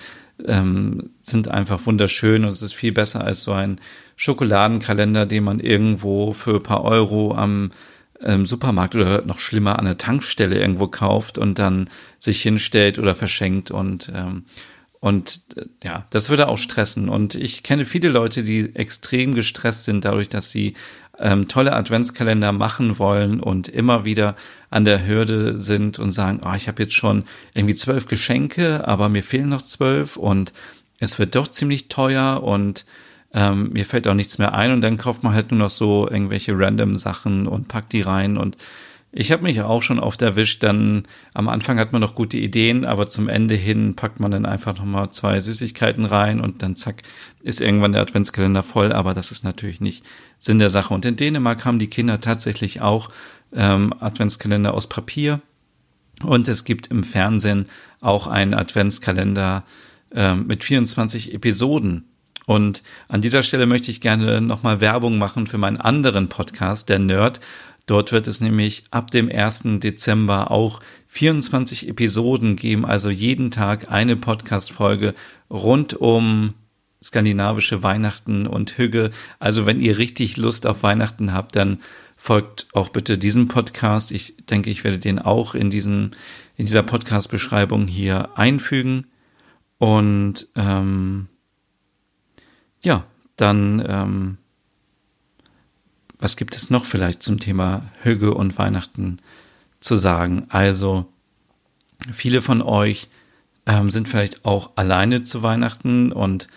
ähm, 0.46 1.10
sind 1.20 1.48
einfach 1.48 1.84
wunderschön 1.86 2.44
und 2.44 2.50
es 2.50 2.62
ist 2.62 2.74
viel 2.74 2.92
besser 2.92 3.24
als 3.24 3.42
so 3.42 3.52
ein 3.52 3.80
Schokoladenkalender, 4.16 5.26
den 5.26 5.44
man 5.44 5.61
irgendwo 5.61 6.32
für 6.32 6.56
ein 6.56 6.62
paar 6.62 6.82
Euro 6.85 7.35
am 7.35 7.70
ähm, 8.23 8.46
Supermarkt 8.46 8.94
oder 8.94 9.23
noch 9.23 9.38
schlimmer 9.38 9.78
an 9.78 9.85
der 9.85 9.99
Tankstelle 9.99 10.58
irgendwo 10.58 10.88
kauft 10.88 11.38
und 11.38 11.58
dann 11.58 11.90
sich 12.18 12.42
hinstellt 12.42 12.99
oder 12.99 13.14
verschenkt 13.14 13.70
und 13.70 14.11
ähm, 14.14 14.44
und 15.00 15.40
äh, 15.56 15.66
ja, 15.85 16.06
das 16.11 16.30
würde 16.30 16.49
auch 16.49 16.58
stressen. 16.58 17.08
Und 17.08 17.35
ich 17.35 17.62
kenne 17.62 17.85
viele 17.85 18.08
Leute, 18.08 18.42
die 18.42 18.75
extrem 18.75 19.35
gestresst 19.35 19.85
sind 19.85 20.04
dadurch, 20.04 20.28
dass 20.28 20.50
sie 20.50 20.75
ähm, 21.18 21.49
tolle 21.49 21.75
Adventskalender 21.75 22.52
machen 22.52 22.99
wollen 22.99 23.40
und 23.40 23.68
immer 23.68 24.04
wieder 24.04 24.37
an 24.70 24.85
der 24.85 25.06
Hürde 25.06 25.61
sind 25.61 25.99
und 25.99 26.12
sagen, 26.12 26.40
oh, 26.44 26.54
ich 26.56 26.68
habe 26.68 26.82
jetzt 26.82 26.94
schon 26.94 27.25
irgendwie 27.54 27.75
zwölf 27.75 28.06
Geschenke, 28.06 28.87
aber 28.87 29.08
mir 29.08 29.23
fehlen 29.23 29.49
noch 29.49 29.62
zwölf 29.62 30.16
und 30.16 30.52
es 30.99 31.18
wird 31.18 31.35
doch 31.35 31.49
ziemlich 31.49 31.88
teuer 31.88 32.42
und 32.42 32.85
ähm, 33.37 33.71
mir 33.73 33.85
fällt 33.85 34.09
auch 34.09 34.14
nichts 34.14 34.38
mehr 34.38 34.55
ein 34.55 34.73
und 34.73 34.81
dann 34.81 34.97
kauft 34.97 35.23
man 35.23 35.35
halt 35.35 35.50
nur 35.50 35.61
noch 35.61 35.71
so 35.71 36.09
irgendwelche 36.11 36.59
random 36.59 36.97
Sachen 36.97 37.47
und 37.47 37.69
packt 37.69 37.93
die 37.93 38.00
rein 38.00 38.38
und 38.38 38.57
ich 39.19 39.33
habe 39.33 39.45
mich 39.45 39.62
auch 39.62 39.81
schon 39.81 39.99
oft 39.99 40.21
erwischt, 40.21 40.62
dann 40.62 41.05
am 41.33 41.49
Anfang 41.49 41.78
hat 41.78 41.93
man 41.93 42.02
noch 42.02 42.14
gute 42.14 42.37
Ideen, 42.37 42.85
aber 42.85 43.07
zum 43.07 43.28
Ende 43.28 43.55
hin 43.55 43.95
packt 43.95 44.21
man 44.21 44.31
dann 44.31 44.45
einfach 44.45 44.76
nochmal 44.76 45.11
zwei 45.11 45.40
Süßigkeiten 45.40 46.05
rein 46.05 46.40
und 46.40 46.62
dann 46.62 46.76
zack, 46.76 47.02
ist 47.43 47.62
irgendwann 47.62 47.93
der 47.93 48.02
Adventskalender 48.02 48.62
voll, 48.62 48.93
aber 48.93 49.14
das 49.14 49.31
ist 49.31 49.43
natürlich 49.43 49.81
nicht 49.81 50.05
Sinn 50.37 50.59
der 50.59 50.69
Sache. 50.69 50.93
Und 50.93 51.07
in 51.07 51.16
Dänemark 51.16 51.64
haben 51.64 51.78
die 51.78 51.87
Kinder 51.87 52.21
tatsächlich 52.21 52.83
auch 52.83 53.09
ähm, 53.55 53.95
Adventskalender 54.00 54.75
aus 54.75 54.87
Papier 54.87 55.40
und 56.23 56.49
es 56.49 56.64
gibt 56.64 56.88
im 56.88 57.02
Fernsehen 57.02 57.66
auch 58.00 58.26
einen 58.26 58.52
Adventskalender 58.52 59.64
ähm, 60.14 60.47
mit 60.47 60.62
24 60.62 61.33
Episoden. 61.33 62.05
Und 62.46 62.82
an 63.08 63.20
dieser 63.20 63.42
Stelle 63.42 63.66
möchte 63.66 63.90
ich 63.90 64.00
gerne 64.00 64.40
nochmal 64.40 64.80
Werbung 64.80 65.18
machen 65.18 65.46
für 65.46 65.58
meinen 65.58 65.76
anderen 65.78 66.28
Podcast, 66.28 66.88
der 66.88 67.00
Nerd. 67.00 67.40
Dort 67.86 68.12
wird 68.12 68.26
es 68.26 68.40
nämlich 68.40 68.84
ab 68.90 69.10
dem 69.10 69.30
1. 69.30 69.80
Dezember 69.80 70.50
auch 70.50 70.80
24 71.08 71.88
Episoden 71.88 72.56
geben, 72.56 72.84
also 72.84 73.10
jeden 73.10 73.50
Tag 73.50 73.90
eine 73.90 74.16
Podcast-Folge 74.16 75.14
rund 75.50 75.94
um 75.94 76.54
skandinavische 77.02 77.82
Weihnachten 77.82 78.46
und 78.46 78.78
Hügge. 78.78 79.10
Also 79.38 79.66
wenn 79.66 79.80
ihr 79.80 79.98
richtig 79.98 80.36
Lust 80.36 80.66
auf 80.66 80.82
Weihnachten 80.82 81.32
habt, 81.32 81.54
dann 81.54 81.78
folgt 82.16 82.66
auch 82.72 82.88
bitte 82.88 83.18
diesem 83.18 83.46
Podcast. 83.48 84.10
Ich 84.10 84.36
denke, 84.46 84.70
ich 84.70 84.82
werde 84.82 84.98
den 84.98 85.18
auch 85.20 85.54
in 85.54 85.70
diesem 85.70 86.10
in 86.56 86.64
dieser 86.66 86.82
Podcast-Beschreibung 86.82 87.86
hier 87.86 88.30
einfügen. 88.36 89.06
Und 89.78 90.48
ähm, 90.56 91.28
ja, 92.87 93.05
dann 93.37 93.85
ähm, 93.87 94.38
was 96.19 96.37
gibt 96.37 96.55
es 96.55 96.71
noch 96.71 96.85
vielleicht 96.85 97.23
zum 97.23 97.38
Thema 97.38 97.83
Hüge 98.02 98.33
und 98.33 98.59
Weihnachten 98.59 99.19
zu 99.81 99.97
sagen? 99.97 100.47
Also, 100.49 101.07
viele 102.12 102.43
von 102.43 102.62
euch 102.62 103.09
ähm, 103.66 103.90
sind 103.90 104.09
vielleicht 104.09 104.45
auch 104.45 104.71
alleine 104.76 105.23
zu 105.25 105.43
Weihnachten 105.43 106.12
und 106.12 106.49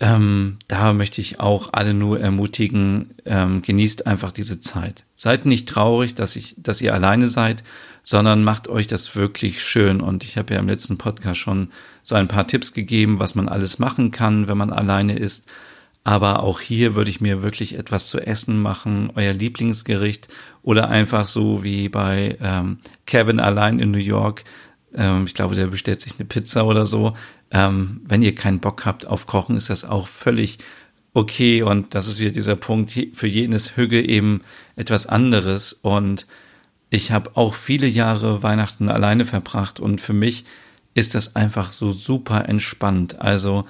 ähm, 0.00 0.58
da 0.68 0.92
möchte 0.92 1.20
ich 1.20 1.40
auch 1.40 1.70
alle 1.72 1.92
nur 1.92 2.20
ermutigen, 2.20 3.14
ähm, 3.24 3.62
genießt 3.62 4.06
einfach 4.06 4.30
diese 4.30 4.60
Zeit. 4.60 5.04
Seid 5.16 5.44
nicht 5.44 5.68
traurig, 5.68 6.14
dass, 6.14 6.36
ich, 6.36 6.54
dass 6.56 6.80
ihr 6.80 6.94
alleine 6.94 7.26
seid, 7.26 7.64
sondern 8.08 8.42
macht 8.42 8.68
euch 8.68 8.86
das 8.86 9.16
wirklich 9.16 9.62
schön. 9.62 10.00
Und 10.00 10.24
ich 10.24 10.38
habe 10.38 10.54
ja 10.54 10.60
im 10.60 10.66
letzten 10.66 10.96
Podcast 10.96 11.40
schon 11.40 11.68
so 12.02 12.14
ein 12.14 12.26
paar 12.26 12.46
Tipps 12.46 12.72
gegeben, 12.72 13.20
was 13.20 13.34
man 13.34 13.50
alles 13.50 13.78
machen 13.78 14.12
kann, 14.12 14.48
wenn 14.48 14.56
man 14.56 14.72
alleine 14.72 15.18
ist. 15.18 15.46
Aber 16.04 16.42
auch 16.42 16.58
hier 16.60 16.94
würde 16.94 17.10
ich 17.10 17.20
mir 17.20 17.42
wirklich 17.42 17.76
etwas 17.78 18.06
zu 18.06 18.18
essen 18.18 18.62
machen, 18.62 19.12
euer 19.14 19.34
Lieblingsgericht 19.34 20.28
oder 20.62 20.88
einfach 20.88 21.26
so 21.26 21.62
wie 21.62 21.90
bei 21.90 22.38
ähm, 22.40 22.78
Kevin 23.04 23.40
allein 23.40 23.78
in 23.78 23.90
New 23.90 23.98
York. 23.98 24.44
Ähm, 24.94 25.26
ich 25.26 25.34
glaube, 25.34 25.54
der 25.54 25.66
bestellt 25.66 26.00
sich 26.00 26.14
eine 26.18 26.24
Pizza 26.24 26.64
oder 26.64 26.86
so. 26.86 27.12
Ähm, 27.50 28.00
wenn 28.06 28.22
ihr 28.22 28.34
keinen 28.34 28.60
Bock 28.60 28.86
habt 28.86 29.06
auf 29.06 29.26
Kochen, 29.26 29.54
ist 29.54 29.68
das 29.68 29.84
auch 29.84 30.06
völlig 30.06 30.60
okay. 31.12 31.60
Und 31.60 31.94
das 31.94 32.08
ist 32.08 32.20
wieder 32.20 32.30
dieser 32.30 32.56
Punkt. 32.56 32.90
Für 33.12 33.26
jeden 33.26 33.52
ist 33.52 33.76
Hüge 33.76 34.02
eben 34.02 34.40
etwas 34.76 35.06
anderes. 35.06 35.74
Und 35.74 36.26
ich 36.90 37.12
habe 37.12 37.36
auch 37.36 37.54
viele 37.54 37.86
Jahre 37.86 38.42
Weihnachten 38.42 38.88
alleine 38.88 39.26
verbracht 39.26 39.80
und 39.80 40.00
für 40.00 40.12
mich 40.12 40.44
ist 40.94 41.14
das 41.14 41.36
einfach 41.36 41.70
so 41.70 41.92
super 41.92 42.48
entspannt. 42.48 43.20
Also 43.20 43.64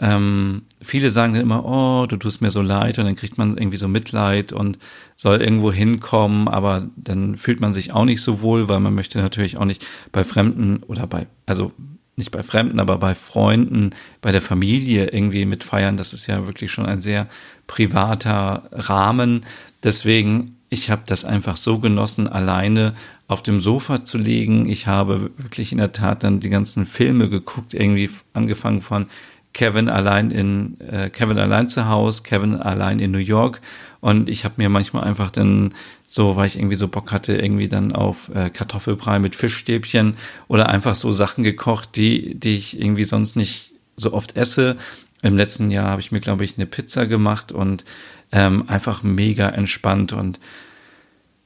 ähm, 0.00 0.62
viele 0.82 1.10
sagen 1.10 1.34
dann 1.34 1.42
immer, 1.42 1.64
oh, 1.64 2.06
du 2.06 2.16
tust 2.16 2.40
mir 2.40 2.50
so 2.50 2.62
leid 2.62 2.98
und 2.98 3.04
dann 3.04 3.16
kriegt 3.16 3.38
man 3.38 3.56
irgendwie 3.56 3.76
so 3.76 3.86
Mitleid 3.86 4.52
und 4.52 4.78
soll 5.14 5.40
irgendwo 5.40 5.72
hinkommen, 5.72 6.48
aber 6.48 6.88
dann 6.96 7.36
fühlt 7.36 7.60
man 7.60 7.72
sich 7.72 7.92
auch 7.92 8.04
nicht 8.04 8.20
so 8.20 8.40
wohl, 8.40 8.68
weil 8.68 8.80
man 8.80 8.94
möchte 8.94 9.18
natürlich 9.18 9.56
auch 9.56 9.64
nicht 9.64 9.86
bei 10.10 10.24
Fremden 10.24 10.82
oder 10.82 11.06
bei, 11.06 11.26
also 11.46 11.72
nicht 12.16 12.30
bei 12.30 12.42
Fremden, 12.42 12.80
aber 12.80 12.98
bei 12.98 13.14
Freunden, 13.14 13.90
bei 14.20 14.30
der 14.30 14.42
Familie 14.42 15.08
irgendwie 15.10 15.46
mitfeiern. 15.46 15.96
Das 15.96 16.12
ist 16.12 16.26
ja 16.26 16.46
wirklich 16.46 16.70
schon 16.70 16.86
ein 16.86 17.00
sehr 17.00 17.28
privater 17.66 18.68
Rahmen. 18.72 19.44
Deswegen, 19.82 20.56
ich 20.74 20.90
habe 20.90 21.02
das 21.06 21.24
einfach 21.24 21.56
so 21.56 21.78
genossen, 21.78 22.28
alleine 22.28 22.94
auf 23.28 23.42
dem 23.42 23.60
Sofa 23.60 24.04
zu 24.04 24.18
liegen. 24.18 24.68
Ich 24.68 24.86
habe 24.86 25.30
wirklich 25.38 25.72
in 25.72 25.78
der 25.78 25.92
Tat 25.92 26.24
dann 26.24 26.40
die 26.40 26.50
ganzen 26.50 26.84
Filme 26.84 27.30
geguckt, 27.30 27.72
irgendwie 27.72 28.10
angefangen 28.34 28.82
von 28.82 29.06
Kevin 29.54 29.88
allein 29.88 30.32
in 30.32 30.76
äh, 30.80 31.08
Kevin 31.10 31.38
allein 31.38 31.68
zu 31.68 31.88
Hause, 31.88 32.24
Kevin 32.24 32.56
allein 32.56 32.98
in 32.98 33.12
New 33.12 33.18
York 33.18 33.60
und 34.00 34.28
ich 34.28 34.44
habe 34.44 34.54
mir 34.58 34.68
manchmal 34.68 35.04
einfach 35.04 35.30
dann 35.30 35.72
so, 36.06 36.34
weil 36.34 36.48
ich 36.48 36.58
irgendwie 36.58 36.76
so 36.76 36.88
Bock 36.88 37.12
hatte, 37.12 37.36
irgendwie 37.36 37.68
dann 37.68 37.92
auf 37.92 38.30
äh, 38.34 38.50
Kartoffelbrei 38.50 39.20
mit 39.20 39.36
Fischstäbchen 39.36 40.16
oder 40.48 40.68
einfach 40.68 40.96
so 40.96 41.12
Sachen 41.12 41.44
gekocht, 41.44 41.96
die 41.96 42.34
die 42.34 42.56
ich 42.56 42.80
irgendwie 42.80 43.04
sonst 43.04 43.36
nicht 43.36 43.74
so 43.96 44.12
oft 44.12 44.36
esse. 44.36 44.76
Im 45.22 45.36
letzten 45.36 45.70
Jahr 45.70 45.86
habe 45.86 46.00
ich 46.00 46.10
mir 46.10 46.20
glaube 46.20 46.44
ich 46.44 46.58
eine 46.58 46.66
Pizza 46.66 47.06
gemacht 47.06 47.52
und 47.52 47.84
ähm, 48.32 48.68
einfach 48.68 49.02
mega 49.02 49.48
entspannt 49.48 50.12
und 50.12 50.40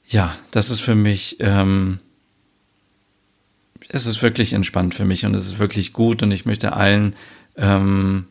ja, 0.07 0.35
das 0.51 0.71
ist 0.71 0.81
für 0.81 0.95
mich 0.95 1.37
ähm, 1.41 1.99
es 3.88 4.07
ist 4.07 4.23
wirklich 4.23 4.53
entspannt 4.53 4.95
für 4.95 5.05
mich 5.05 5.25
und 5.25 5.35
es 5.35 5.47
ist 5.47 5.59
wirklich 5.59 5.93
gut 5.93 6.23
und 6.23 6.31
ich 6.31 6.47
möchte 6.47 6.73
allen 6.75 7.14
ähm, 7.57 8.27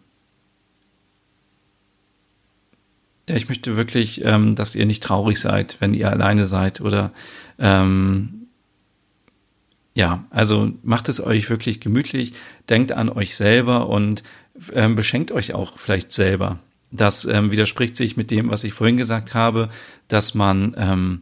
ja, 3.29 3.36
ich 3.36 3.49
möchte 3.49 3.75
wirklich, 3.75 4.23
ähm, 4.23 4.55
dass 4.55 4.75
ihr 4.75 4.86
nicht 4.86 5.03
traurig 5.03 5.39
seid, 5.39 5.77
wenn 5.79 5.93
ihr 5.93 6.10
alleine 6.10 6.45
seid 6.45 6.79
oder 6.81 7.12
ähm, 7.60 8.47
ja, 9.93 10.25
also 10.29 10.71
macht 10.83 11.10
es 11.10 11.19
euch 11.19 11.49
wirklich 11.49 11.79
gemütlich, 11.81 12.33
denkt 12.69 12.91
an 12.91 13.10
euch 13.10 13.36
selber 13.36 13.89
und 13.89 14.23
ähm, 14.73 14.95
beschenkt 14.95 15.31
euch 15.31 15.53
auch 15.53 15.79
vielleicht 15.79 16.13
selber. 16.13 16.60
Das 16.91 17.26
ähm, 17.26 17.52
widerspricht 17.52 17.95
sich 17.95 18.17
mit 18.17 18.32
dem, 18.32 18.50
was 18.50 18.63
ich 18.63 18.73
vorhin 18.73 18.97
gesagt 18.97 19.34
habe, 19.34 19.69
dass 20.08 20.34
man 20.34 20.76
ähm, 20.78 21.21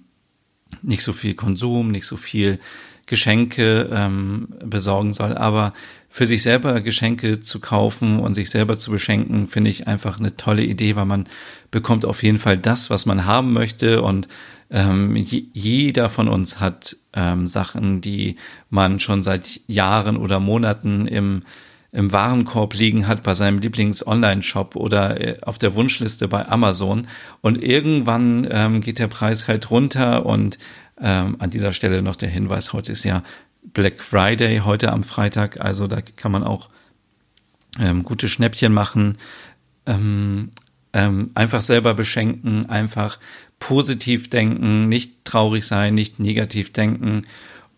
nicht 0.82 1.04
so 1.04 1.14
viel 1.14 1.34
Konsum, 1.34 1.90
nicht 1.90 2.06
so 2.06 2.18
viel 2.18 2.60
Geschenke 3.08 3.90
ähm, 3.92 4.48
besorgen 4.64 5.14
soll. 5.14 5.38
Aber 5.38 5.74
für 6.10 6.26
sich 6.26 6.42
selber 6.42 6.82
Geschenke 6.82 7.40
zu 7.40 7.60
kaufen 7.60 8.20
und 8.20 8.36
sich 8.36 8.50
selber 8.50 8.78
zu 8.78 8.92
beschenken, 8.92 9.48
finde 9.48 9.70
ich 9.70 9.88
einfach 9.88 10.20
eine 10.20 10.38
tolle 10.38 10.64
Idee, 10.64 10.96
weil 10.96 11.06
man 11.06 11.26
bekommt 11.72 12.06
auf 12.06 12.24
jeden 12.24 12.40
Fall 12.40 12.58
das, 12.58 12.90
was 12.90 13.06
man 13.06 13.26
haben 13.26 13.54
möchte 13.54 14.02
und 14.02 14.28
ähm, 14.72 15.16
jeder 15.16 16.10
von 16.10 16.28
uns 16.28 16.60
hat 16.60 16.98
ähm, 17.14 17.46
Sachen, 17.46 18.02
die 18.02 18.38
man 18.70 19.00
schon 19.00 19.22
seit 19.22 19.62
Jahren 19.68 20.18
oder 20.18 20.40
Monaten 20.40 21.06
im 21.06 21.44
im 21.96 22.12
Warenkorb 22.12 22.74
liegen 22.74 23.08
hat 23.08 23.24
bei 23.24 23.34
seinem 23.34 23.60
Lieblings-Online-Shop 23.60 24.76
oder 24.76 25.22
äh, 25.22 25.38
auf 25.42 25.58
der 25.58 25.76
Wunschliste 25.76 26.28
bei 26.28 26.46
Amazon. 26.48 27.08
Und 27.42 27.64
irgendwann 27.64 28.48
ähm, 28.52 28.82
geht 28.82 29.00
der 29.00 29.08
Preis 29.08 29.48
halt 29.48 29.72
runter 29.72 30.26
und 30.26 30.60
ähm, 31.02 31.38
an 31.40 31.50
dieser 31.50 31.72
Stelle 31.72 32.02
noch 32.02 32.18
der 32.18 32.30
Hinweis, 32.30 32.74
heute 32.74 32.92
ist 32.92 33.06
ja 33.06 33.24
Black 33.64 34.02
Friday, 34.02 34.60
heute 34.60 34.92
am 34.92 35.04
Freitag, 35.04 35.60
also 35.60 35.88
da 35.88 36.02
kann 36.02 36.32
man 36.32 36.44
auch 36.44 36.70
ähm, 37.80 38.04
gute 38.04 38.30
Schnäppchen 38.30 38.74
machen, 38.74 39.18
ähm, 39.86 40.52
ähm, 40.94 41.32
einfach 41.34 41.62
selber 41.62 41.94
beschenken, 41.94 42.70
einfach 42.70 43.20
positiv 43.60 44.30
denken, 44.30 44.88
nicht 44.90 45.26
traurig 45.26 45.66
sein, 45.66 45.94
nicht 45.94 46.20
negativ 46.20 46.72
denken 46.72 47.24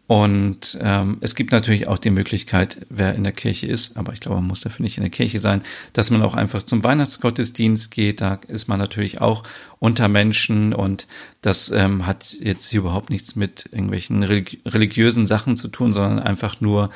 und 0.07 0.77
ähm, 0.81 1.17
es 1.19 1.35
gibt 1.35 1.51
natürlich 1.51 1.89
auch 1.89 1.97
die 1.97 2.11
Möglichkeit, 2.11 2.85
wer 2.89 3.13
in 3.15 3.25
der 3.25 3.33
Kirche 3.33 3.67
ist, 3.67 3.97
aber 3.97 4.13
ich 4.13 4.21
glaube, 4.21 4.37
man 4.37 4.47
muss 4.47 4.61
dafür 4.61 4.83
nicht 4.83 4.97
in 4.97 5.03
der 5.03 5.11
Kirche 5.11 5.39
sein, 5.39 5.63
dass 5.91 6.09
man 6.11 6.21
auch 6.21 6.33
einfach 6.33 6.63
zum 6.63 6.81
Weihnachtsgottesdienst 6.81 7.91
geht. 7.91 8.21
Da 8.21 8.39
ist 8.47 8.69
man 8.69 8.79
natürlich 8.79 9.19
auch 9.19 9.43
unter 9.79 10.07
Menschen 10.07 10.73
und 10.73 11.07
das 11.41 11.71
ähm, 11.71 12.07
hat 12.07 12.37
jetzt 12.39 12.69
hier 12.69 12.79
überhaupt 12.79 13.09
nichts 13.09 13.35
mit 13.35 13.67
irgendwelchen 13.73 14.23
religi 14.23 14.61
religiösen 14.65 15.27
Sachen 15.27 15.57
zu 15.57 15.67
tun, 15.67 15.91
sondern 15.91 16.19
einfach 16.19 16.61
nur 16.61 16.89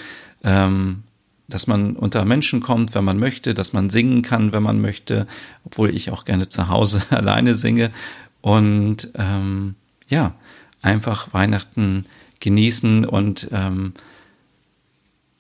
ähm, 0.46 1.04
dass 1.50 1.68
man 1.68 1.98
unter 1.98 2.24
Menschen 2.24 2.62
kommt, 2.62 2.96
wenn 2.96 3.04
man 3.04 3.20
möchte, 3.20 3.54
dass 3.54 3.74
man 3.74 3.90
singen 3.90 4.22
kann, 4.22 4.54
wenn 4.54 4.64
man 4.64 4.80
möchte, 4.80 5.28
obwohl 5.66 5.94
ich 5.94 6.12
auch 6.12 6.24
gerne 6.24 6.48
zu 6.48 6.70
Hause 6.70 7.02
alleine 7.10 7.56
singe. 7.56 7.92
Und 8.40 9.10
ähm, 9.16 9.76
ja, 10.08 10.34
einfach 10.82 11.34
Weihnachten 11.34 12.06
genießen 12.42 13.06
und 13.06 13.48
ähm, 13.52 13.94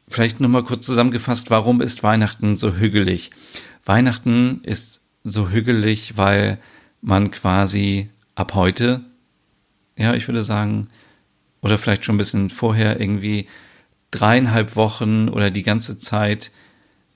vielleicht 0.08 0.40
nochmal 0.40 0.64
kurz 0.64 0.86
zusammengefasst, 0.86 1.50
warum 1.50 1.82
ist 1.82 2.04
Weihnachten 2.04 2.56
so 2.56 2.76
hügelig? 2.76 3.32
Weihnachten 3.86 4.62
ist 4.64 5.02
so 5.24 5.50
hügelig, 5.50 6.18
weil 6.18 6.58
man 7.02 7.32
quasi 7.32 8.10
ab 8.36 8.54
heute, 8.56 9.02
ja, 9.98 10.14
ich 10.14 10.28
würde 10.28 10.44
sagen, 10.44 10.88
oder 11.62 11.78
vielleicht 11.78 12.06
schon 12.06 12.16
ein 12.16 12.20
bisschen 12.20 12.50
vorher 12.50 13.00
irgendwie 13.00 13.48
dreieinhalb 14.12 14.76
Wochen 14.76 15.30
oder 15.30 15.52
die 15.52 15.64
ganze 15.64 15.98
Zeit 15.98 16.52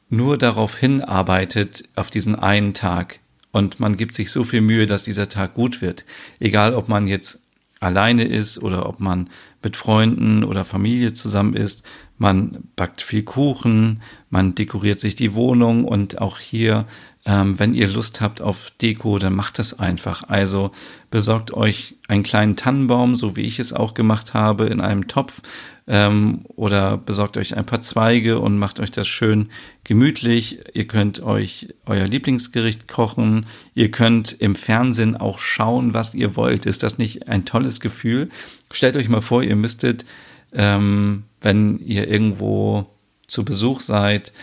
nur 0.09 0.37
darauf 0.37 0.77
hinarbeitet, 0.77 1.89
auf 1.95 2.09
diesen 2.09 2.35
einen 2.35 2.73
Tag. 2.73 3.19
Und 3.51 3.79
man 3.79 3.97
gibt 3.97 4.13
sich 4.13 4.31
so 4.31 4.43
viel 4.43 4.61
Mühe, 4.61 4.85
dass 4.85 5.03
dieser 5.03 5.29
Tag 5.29 5.53
gut 5.53 5.81
wird. 5.81 6.05
Egal, 6.39 6.73
ob 6.73 6.89
man 6.89 7.07
jetzt 7.07 7.44
alleine 7.79 8.23
ist 8.23 8.61
oder 8.61 8.87
ob 8.87 8.99
man 8.99 9.29
mit 9.63 9.75
Freunden 9.77 10.43
oder 10.43 10.65
Familie 10.65 11.13
zusammen 11.13 11.55
ist. 11.55 11.85
Man 12.17 12.69
backt 12.75 13.01
viel 13.01 13.23
Kuchen, 13.23 14.01
man 14.29 14.55
dekoriert 14.55 14.99
sich 14.99 15.15
die 15.15 15.33
Wohnung 15.33 15.83
und 15.85 16.21
auch 16.21 16.39
hier, 16.39 16.85
ähm, 17.25 17.59
wenn 17.59 17.73
ihr 17.73 17.87
Lust 17.87 18.21
habt 18.21 18.41
auf 18.41 18.71
Deko, 18.81 19.17
dann 19.17 19.35
macht 19.35 19.59
das 19.59 19.77
einfach. 19.77 20.23
Also 20.29 20.71
besorgt 21.11 21.53
euch 21.53 21.97
einen 22.07 22.23
kleinen 22.23 22.55
Tannenbaum, 22.55 23.15
so 23.15 23.35
wie 23.35 23.41
ich 23.41 23.59
es 23.59 23.73
auch 23.73 23.93
gemacht 23.93 24.33
habe, 24.33 24.67
in 24.67 24.79
einem 24.79 25.07
Topf 25.07 25.41
ähm, 25.87 26.41
oder 26.55 26.97
besorgt 26.97 27.37
euch 27.37 27.55
ein 27.55 27.65
paar 27.65 27.81
Zweige 27.81 28.39
und 28.39 28.57
macht 28.57 28.79
euch 28.79 28.91
das 28.91 29.07
schön 29.07 29.49
gemütlich. 29.83 30.59
Ihr 30.73 30.87
könnt 30.87 31.21
euch 31.21 31.73
euer 31.85 32.05
Lieblingsgericht 32.05 32.87
kochen. 32.87 33.45
Ihr 33.75 33.91
könnt 33.91 34.33
im 34.33 34.55
Fernsehen 34.55 35.15
auch 35.15 35.37
schauen, 35.39 35.93
was 35.93 36.15
ihr 36.15 36.35
wollt. 36.35 36.65
Ist 36.65 36.83
das 36.83 36.97
nicht 36.97 37.27
ein 37.27 37.45
tolles 37.45 37.79
Gefühl? 37.79 38.29
Stellt 38.71 38.95
euch 38.95 39.09
mal 39.09 39.21
vor, 39.21 39.43
ihr 39.43 39.55
müsstet, 39.55 40.05
ähm, 40.53 41.23
wenn 41.41 41.79
ihr 41.79 42.07
irgendwo 42.07 42.87
zu 43.27 43.45
Besuch 43.45 43.79
seid, 43.79 44.33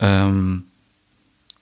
ähm, 0.00 0.64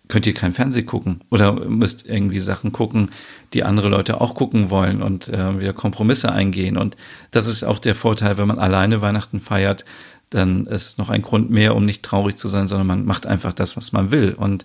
könnt 0.09 0.27
ihr 0.27 0.35
kein 0.35 0.55
Fernsehen 0.55 0.87
gucken 0.87 1.21
oder 1.31 1.53
müsst 1.53 2.09
irgendwie 2.09 2.41
Sachen 2.41 2.73
gucken, 2.73 3.11
die 3.53 3.63
andere 3.63 3.89
Leute 3.89 4.21
auch 4.21 4.35
gucken 4.35 4.71
wollen 4.71 5.03
und 5.03 5.29
äh, 5.29 5.61
wieder 5.61 5.73
Kompromisse 5.73 6.33
eingehen. 6.33 6.77
Und 6.77 6.97
das 7.31 7.47
ist 7.47 7.65
auch 7.65 7.79
der 7.79 7.95
Vorteil, 7.95 8.39
wenn 8.39 8.49
man 8.49 8.59
alleine 8.59 9.03
Weihnachten 9.03 9.41
feiert, 9.41 9.85
dann 10.31 10.67
ist 10.67 10.99
noch 10.99 11.11
ein 11.11 11.23
Grund 11.23 11.51
mehr, 11.51 11.75
um 11.75 11.85
nicht 11.85 12.03
traurig 12.03 12.37
zu 12.37 12.49
sein, 12.49 12.69
sondern 12.69 12.87
man 12.87 13.05
macht 13.05 13.27
einfach 13.27 13.53
das, 13.53 13.77
was 13.77 13.93
man 13.93 14.11
will 14.11 14.35
und 14.35 14.65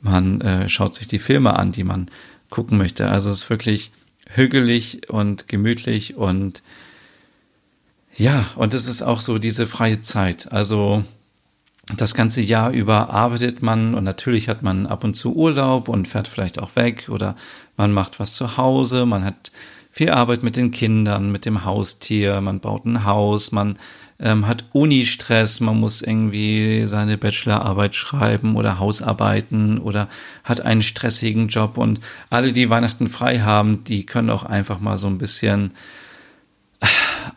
man 0.00 0.40
äh, 0.40 0.68
schaut 0.68 0.94
sich 0.94 1.08
die 1.08 1.18
Filme 1.18 1.56
an, 1.56 1.72
die 1.72 1.84
man 1.84 2.06
gucken 2.50 2.78
möchte. 2.78 3.08
Also 3.08 3.30
es 3.30 3.44
ist 3.44 3.50
wirklich 3.50 3.90
hügelig 4.28 5.08
und 5.08 5.48
gemütlich 5.48 6.16
und 6.16 6.62
ja, 8.16 8.46
und 8.54 8.74
es 8.74 8.86
ist 8.86 9.02
auch 9.02 9.20
so 9.20 9.38
diese 9.38 9.66
freie 9.66 10.00
Zeit. 10.00 10.52
Also 10.52 11.04
das 11.96 12.14
ganze 12.14 12.40
Jahr 12.40 12.70
über 12.70 13.10
arbeitet 13.10 13.62
man 13.62 13.94
und 13.94 14.04
natürlich 14.04 14.48
hat 14.48 14.62
man 14.62 14.86
ab 14.86 15.04
und 15.04 15.14
zu 15.14 15.34
Urlaub 15.34 15.88
und 15.88 16.08
fährt 16.08 16.28
vielleicht 16.28 16.58
auch 16.58 16.76
weg 16.76 17.08
oder 17.10 17.36
man 17.76 17.92
macht 17.92 18.20
was 18.20 18.34
zu 18.34 18.56
Hause, 18.56 19.04
man 19.04 19.24
hat 19.24 19.52
viel 19.90 20.10
Arbeit 20.10 20.42
mit 20.42 20.56
den 20.56 20.70
Kindern, 20.70 21.30
mit 21.30 21.44
dem 21.44 21.64
Haustier, 21.64 22.40
man 22.40 22.60
baut 22.60 22.84
ein 22.84 23.04
Haus, 23.04 23.52
man 23.52 23.78
ähm, 24.18 24.46
hat 24.46 24.64
Uni-Stress, 24.72 25.60
man 25.60 25.78
muss 25.78 26.02
irgendwie 26.02 26.86
seine 26.86 27.18
Bachelorarbeit 27.18 27.94
schreiben 27.94 28.56
oder 28.56 28.78
Hausarbeiten 28.78 29.78
oder 29.78 30.08
hat 30.42 30.62
einen 30.62 30.82
stressigen 30.82 31.48
Job. 31.48 31.78
Und 31.78 32.00
alle, 32.30 32.52
die 32.52 32.70
Weihnachten 32.70 33.08
frei 33.08 33.40
haben, 33.40 33.84
die 33.84 34.06
können 34.06 34.30
auch 34.30 34.44
einfach 34.44 34.80
mal 34.80 34.98
so 34.98 35.06
ein 35.06 35.18
bisschen 35.18 35.74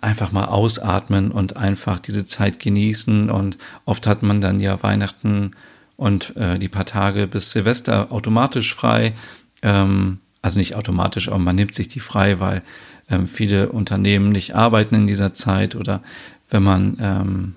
einfach 0.01 0.31
mal 0.31 0.45
ausatmen 0.45 1.31
und 1.31 1.57
einfach 1.57 1.99
diese 1.99 2.25
Zeit 2.25 2.59
genießen. 2.59 3.29
Und 3.29 3.57
oft 3.85 4.07
hat 4.07 4.23
man 4.23 4.41
dann 4.41 4.59
ja 4.59 4.81
Weihnachten 4.83 5.51
und 5.95 6.35
äh, 6.37 6.59
die 6.59 6.67
paar 6.67 6.85
Tage 6.85 7.27
bis 7.27 7.51
Silvester 7.51 8.11
automatisch 8.11 8.73
frei. 8.73 9.13
Ähm, 9.61 10.19
also 10.41 10.59
nicht 10.59 10.75
automatisch, 10.75 11.27
aber 11.27 11.39
man 11.39 11.55
nimmt 11.55 11.73
sich 11.73 11.87
die 11.87 11.99
frei, 11.99 12.39
weil 12.39 12.61
ähm, 13.09 13.27
viele 13.27 13.69
Unternehmen 13.69 14.31
nicht 14.31 14.55
arbeiten 14.55 14.95
in 14.95 15.07
dieser 15.07 15.33
Zeit 15.33 15.75
oder 15.75 16.01
wenn 16.49 16.63
man, 16.63 16.97
ähm, 17.01 17.55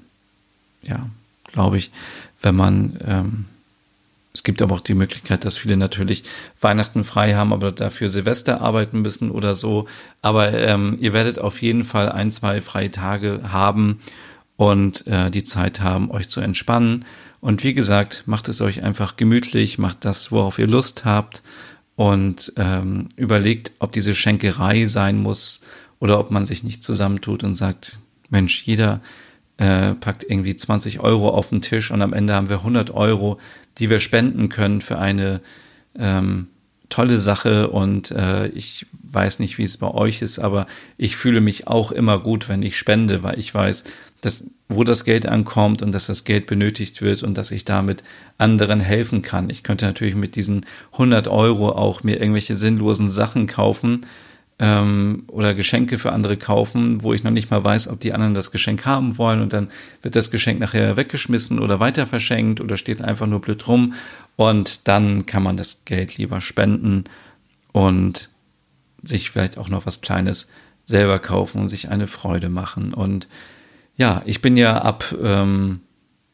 ja, 0.82 1.06
glaube 1.52 1.78
ich, 1.78 1.90
wenn 2.42 2.56
man 2.56 2.98
ähm, 3.06 3.44
es 4.40 4.44
gibt 4.44 4.62
aber 4.62 4.74
auch 4.74 4.80
die 4.80 4.94
Möglichkeit, 4.94 5.44
dass 5.44 5.58
viele 5.58 5.76
natürlich 5.76 6.24
Weihnachten 6.62 7.04
frei 7.04 7.34
haben, 7.34 7.52
aber 7.52 7.72
dafür 7.72 8.08
Silvester 8.08 8.62
arbeiten 8.62 9.02
müssen 9.02 9.30
oder 9.30 9.54
so. 9.54 9.86
Aber 10.22 10.54
ähm, 10.54 10.96
ihr 10.98 11.12
werdet 11.12 11.38
auf 11.38 11.60
jeden 11.60 11.84
Fall 11.84 12.08
ein, 12.08 12.32
zwei 12.32 12.62
freie 12.62 12.90
Tage 12.90 13.40
haben 13.52 13.98
und 14.56 15.06
äh, 15.06 15.30
die 15.30 15.44
Zeit 15.44 15.82
haben, 15.82 16.10
euch 16.10 16.30
zu 16.30 16.40
entspannen. 16.40 17.04
Und 17.42 17.64
wie 17.64 17.74
gesagt, 17.74 18.22
macht 18.24 18.48
es 18.48 18.62
euch 18.62 18.82
einfach 18.82 19.16
gemütlich, 19.16 19.76
macht 19.76 20.06
das, 20.06 20.32
worauf 20.32 20.58
ihr 20.58 20.68
Lust 20.68 21.04
habt 21.04 21.42
und 21.94 22.54
ähm, 22.56 23.08
überlegt, 23.16 23.72
ob 23.78 23.92
diese 23.92 24.14
Schenkerei 24.14 24.86
sein 24.86 25.18
muss 25.18 25.60
oder 25.98 26.18
ob 26.18 26.30
man 26.30 26.46
sich 26.46 26.64
nicht 26.64 26.82
zusammentut 26.82 27.44
und 27.44 27.52
sagt, 27.56 27.98
Mensch, 28.30 28.62
jeder 28.64 29.02
äh, 29.60 29.94
packt 29.94 30.24
irgendwie 30.24 30.56
20 30.56 31.00
Euro 31.00 31.28
auf 31.28 31.50
den 31.50 31.60
Tisch 31.60 31.90
und 31.90 32.00
am 32.00 32.14
Ende 32.14 32.32
haben 32.32 32.48
wir 32.48 32.58
100 32.58 32.90
Euro, 32.92 33.38
die 33.78 33.90
wir 33.90 33.98
spenden 33.98 34.48
können 34.48 34.80
für 34.80 34.98
eine 34.98 35.42
ähm, 35.98 36.46
tolle 36.88 37.20
Sache 37.20 37.68
und 37.68 38.10
äh, 38.10 38.48
ich 38.48 38.86
weiß 39.02 39.38
nicht, 39.38 39.58
wie 39.58 39.64
es 39.64 39.76
bei 39.76 39.88
euch 39.88 40.22
ist, 40.22 40.38
aber 40.38 40.66
ich 40.96 41.14
fühle 41.14 41.42
mich 41.42 41.68
auch 41.68 41.92
immer 41.92 42.18
gut, 42.18 42.48
wenn 42.48 42.62
ich 42.62 42.78
spende, 42.78 43.22
weil 43.22 43.38
ich 43.38 43.54
weiß, 43.54 43.84
dass, 44.22 44.44
wo 44.70 44.82
das 44.82 45.04
Geld 45.04 45.26
ankommt 45.26 45.82
und 45.82 45.92
dass 45.92 46.06
das 46.06 46.24
Geld 46.24 46.46
benötigt 46.46 47.02
wird 47.02 47.22
und 47.22 47.36
dass 47.36 47.50
ich 47.50 47.66
damit 47.66 48.02
anderen 48.38 48.80
helfen 48.80 49.20
kann. 49.20 49.50
Ich 49.50 49.62
könnte 49.62 49.84
natürlich 49.84 50.14
mit 50.14 50.36
diesen 50.36 50.64
100 50.92 51.28
Euro 51.28 51.70
auch 51.72 52.02
mir 52.02 52.18
irgendwelche 52.18 52.56
sinnlosen 52.56 53.10
Sachen 53.10 53.46
kaufen, 53.46 54.00
ähm, 54.60 55.24
oder 55.26 55.54
Geschenke 55.54 55.98
für 55.98 56.12
andere 56.12 56.36
kaufen, 56.36 57.02
wo 57.02 57.14
ich 57.14 57.24
noch 57.24 57.30
nicht 57.30 57.50
mal 57.50 57.64
weiß, 57.64 57.88
ob 57.88 57.98
die 57.98 58.12
anderen 58.12 58.34
das 58.34 58.52
Geschenk 58.52 58.84
haben 58.84 59.16
wollen. 59.16 59.40
Und 59.40 59.54
dann 59.54 59.70
wird 60.02 60.14
das 60.14 60.30
Geschenk 60.30 60.60
nachher 60.60 60.96
weggeschmissen 60.96 61.58
oder 61.58 61.80
weiter 61.80 62.06
verschenkt 62.06 62.60
oder 62.60 62.76
steht 62.76 63.02
einfach 63.02 63.26
nur 63.26 63.40
blöd 63.40 63.66
rum. 63.66 63.94
Und 64.36 64.86
dann 64.86 65.24
kann 65.24 65.42
man 65.42 65.56
das 65.56 65.82
Geld 65.86 66.18
lieber 66.18 66.42
spenden 66.42 67.04
und 67.72 68.28
sich 69.02 69.30
vielleicht 69.30 69.56
auch 69.56 69.70
noch 69.70 69.86
was 69.86 70.02
Kleines 70.02 70.50
selber 70.84 71.18
kaufen 71.18 71.62
und 71.62 71.68
sich 71.68 71.88
eine 71.88 72.06
Freude 72.06 72.50
machen. 72.50 72.92
Und 72.92 73.28
ja, 73.96 74.20
ich 74.26 74.42
bin 74.42 74.58
ja 74.58 74.82
ab 74.82 75.14
ähm, 75.22 75.80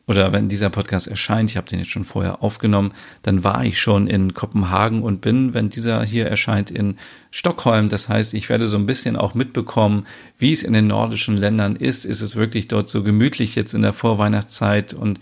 oder 0.09 0.33
wenn 0.33 0.49
dieser 0.49 0.71
Podcast 0.71 1.09
erscheint, 1.09 1.51
ich 1.51 1.57
habe 1.57 1.69
den 1.69 1.81
jetzt 1.81 1.90
schon 1.90 2.05
vorher 2.05 2.42
aufgenommen, 2.42 2.92
dann 3.23 3.42
war 3.42 3.64
ich 3.64 3.81
schon 3.81 4.07
in 4.07 4.35
Kopenhagen 4.35 5.03
und 5.03 5.21
bin, 5.21 5.53
wenn 5.53 5.69
dieser 5.69 6.05
hier 6.05 6.27
erscheint, 6.27 6.71
in 6.71 6.97
Stockholm. 7.33 7.88
Das 7.88 8.09
heißt, 8.09 8.33
ich 8.35 8.49
werde 8.49 8.69
so 8.69 8.77
ein 8.77 8.87
bisschen 8.87 9.16
auch 9.16 9.35
mitbekommen, 9.35 10.07
wie 10.38 10.53
es 10.53 10.62
in 10.62 10.75
den 10.75 10.87
nordischen 10.87 11.37
Ländern 11.37 11.75
ist. 11.75 12.05
Ist 12.05 12.21
es 12.21 12.37
wirklich 12.37 12.69
dort 12.69 12.88
so 12.88 13.03
gemütlich 13.03 13.57
jetzt 13.57 13.75
in 13.75 13.83
der 13.83 13.92
Vorweihnachtszeit? 13.92 14.95
Und 14.95 15.19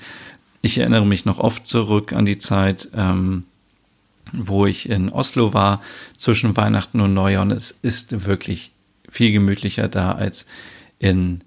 ich 0.60 0.76
erinnere 0.76 1.06
mich 1.06 1.24
noch 1.24 1.38
oft 1.38 1.66
zurück 1.66 2.12
an 2.12 2.26
die 2.26 2.38
Zeit, 2.38 2.90
ähm, 2.94 3.44
wo 4.32 4.66
ich 4.66 4.90
in 4.90 5.08
Oslo 5.08 5.54
war 5.54 5.80
zwischen 6.14 6.58
Weihnachten 6.58 7.00
und 7.00 7.14
Neujahr. 7.14 7.42
Und 7.42 7.52
es 7.52 7.70
ist 7.70 8.26
wirklich 8.26 8.72
viel 9.08 9.32
gemütlicher 9.32 9.88
da 9.88 10.12
als 10.12 10.46
in 10.98 11.40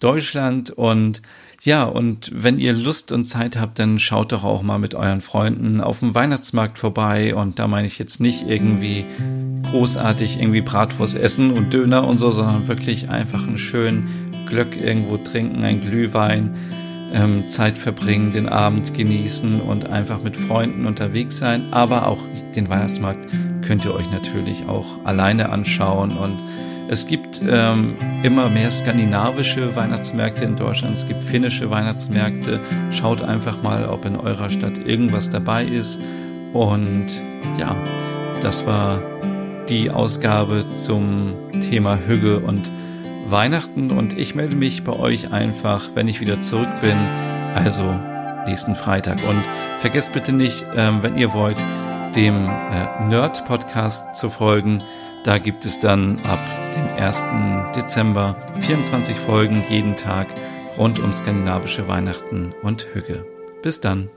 Deutschland 0.00 0.70
und 0.70 1.22
ja, 1.62 1.84
und 1.84 2.30
wenn 2.34 2.56
ihr 2.56 2.72
Lust 2.72 3.12
und 3.12 3.26
Zeit 3.26 3.58
habt, 3.60 3.78
dann 3.78 3.98
schaut 3.98 4.32
doch 4.32 4.44
auch 4.44 4.62
mal 4.62 4.78
mit 4.78 4.94
euren 4.94 5.20
Freunden 5.20 5.82
auf 5.82 5.98
dem 5.98 6.14
Weihnachtsmarkt 6.14 6.78
vorbei. 6.78 7.34
Und 7.34 7.58
da 7.58 7.68
meine 7.68 7.86
ich 7.86 7.98
jetzt 7.98 8.18
nicht 8.18 8.48
irgendwie 8.48 9.04
großartig 9.70 10.40
irgendwie 10.40 10.62
Bratwurst 10.62 11.16
essen 11.16 11.52
und 11.52 11.74
Döner 11.74 12.08
und 12.08 12.16
so, 12.16 12.30
sondern 12.30 12.66
wirklich 12.66 13.10
einfach 13.10 13.46
einen 13.46 13.58
schönen 13.58 14.08
Glöck 14.46 14.74
irgendwo 14.82 15.18
trinken, 15.18 15.62
ein 15.62 15.82
Glühwein, 15.82 16.54
ähm, 17.12 17.46
Zeit 17.46 17.76
verbringen, 17.76 18.32
den 18.32 18.48
Abend 18.48 18.94
genießen 18.94 19.60
und 19.60 19.90
einfach 19.90 20.22
mit 20.22 20.38
Freunden 20.38 20.86
unterwegs 20.86 21.38
sein. 21.38 21.64
Aber 21.72 22.06
auch 22.06 22.22
den 22.56 22.70
Weihnachtsmarkt 22.70 23.28
könnt 23.66 23.84
ihr 23.84 23.94
euch 23.94 24.10
natürlich 24.10 24.66
auch 24.66 25.04
alleine 25.04 25.50
anschauen 25.50 26.12
und 26.12 26.38
es 26.90 27.06
gibt 27.06 27.40
ähm, 27.48 27.94
immer 28.24 28.48
mehr 28.48 28.68
skandinavische 28.68 29.76
Weihnachtsmärkte 29.76 30.44
in 30.44 30.56
Deutschland. 30.56 30.96
Es 30.96 31.06
gibt 31.06 31.22
finnische 31.22 31.70
Weihnachtsmärkte. 31.70 32.58
Schaut 32.90 33.22
einfach 33.22 33.62
mal, 33.62 33.88
ob 33.88 34.04
in 34.06 34.16
eurer 34.16 34.50
Stadt 34.50 34.76
irgendwas 34.76 35.30
dabei 35.30 35.64
ist. 35.64 36.00
Und 36.52 37.06
ja, 37.56 37.76
das 38.40 38.66
war 38.66 39.00
die 39.68 39.88
Ausgabe 39.88 40.64
zum 40.82 41.34
Thema 41.60 41.96
Hüge 42.08 42.40
und 42.40 42.68
Weihnachten. 43.28 43.92
Und 43.92 44.18
ich 44.18 44.34
melde 44.34 44.56
mich 44.56 44.82
bei 44.82 44.94
euch 44.94 45.32
einfach, 45.32 45.90
wenn 45.94 46.08
ich 46.08 46.20
wieder 46.20 46.40
zurück 46.40 46.80
bin. 46.80 46.96
Also 47.54 47.84
nächsten 48.46 48.74
Freitag. 48.74 49.18
Und 49.28 49.44
vergesst 49.78 50.12
bitte 50.12 50.32
nicht, 50.32 50.66
ähm, 50.74 51.04
wenn 51.04 51.16
ihr 51.16 51.32
wollt, 51.34 51.58
dem 52.16 52.48
äh, 52.48 53.04
Nerd-Podcast 53.04 54.16
zu 54.16 54.28
folgen. 54.28 54.82
Da 55.22 55.38
gibt 55.38 55.64
es 55.64 55.78
dann 55.78 56.16
ab 56.24 56.40
dem 56.74 56.88
1. 56.96 57.24
Dezember 57.74 58.36
24 58.60 59.16
Folgen 59.16 59.64
jeden 59.68 59.96
Tag 59.96 60.28
rund 60.78 60.98
um 60.98 61.12
skandinavische 61.12 61.88
Weihnachten 61.88 62.54
und 62.62 62.86
Hügge. 62.92 63.24
Bis 63.62 63.80
dann. 63.80 64.08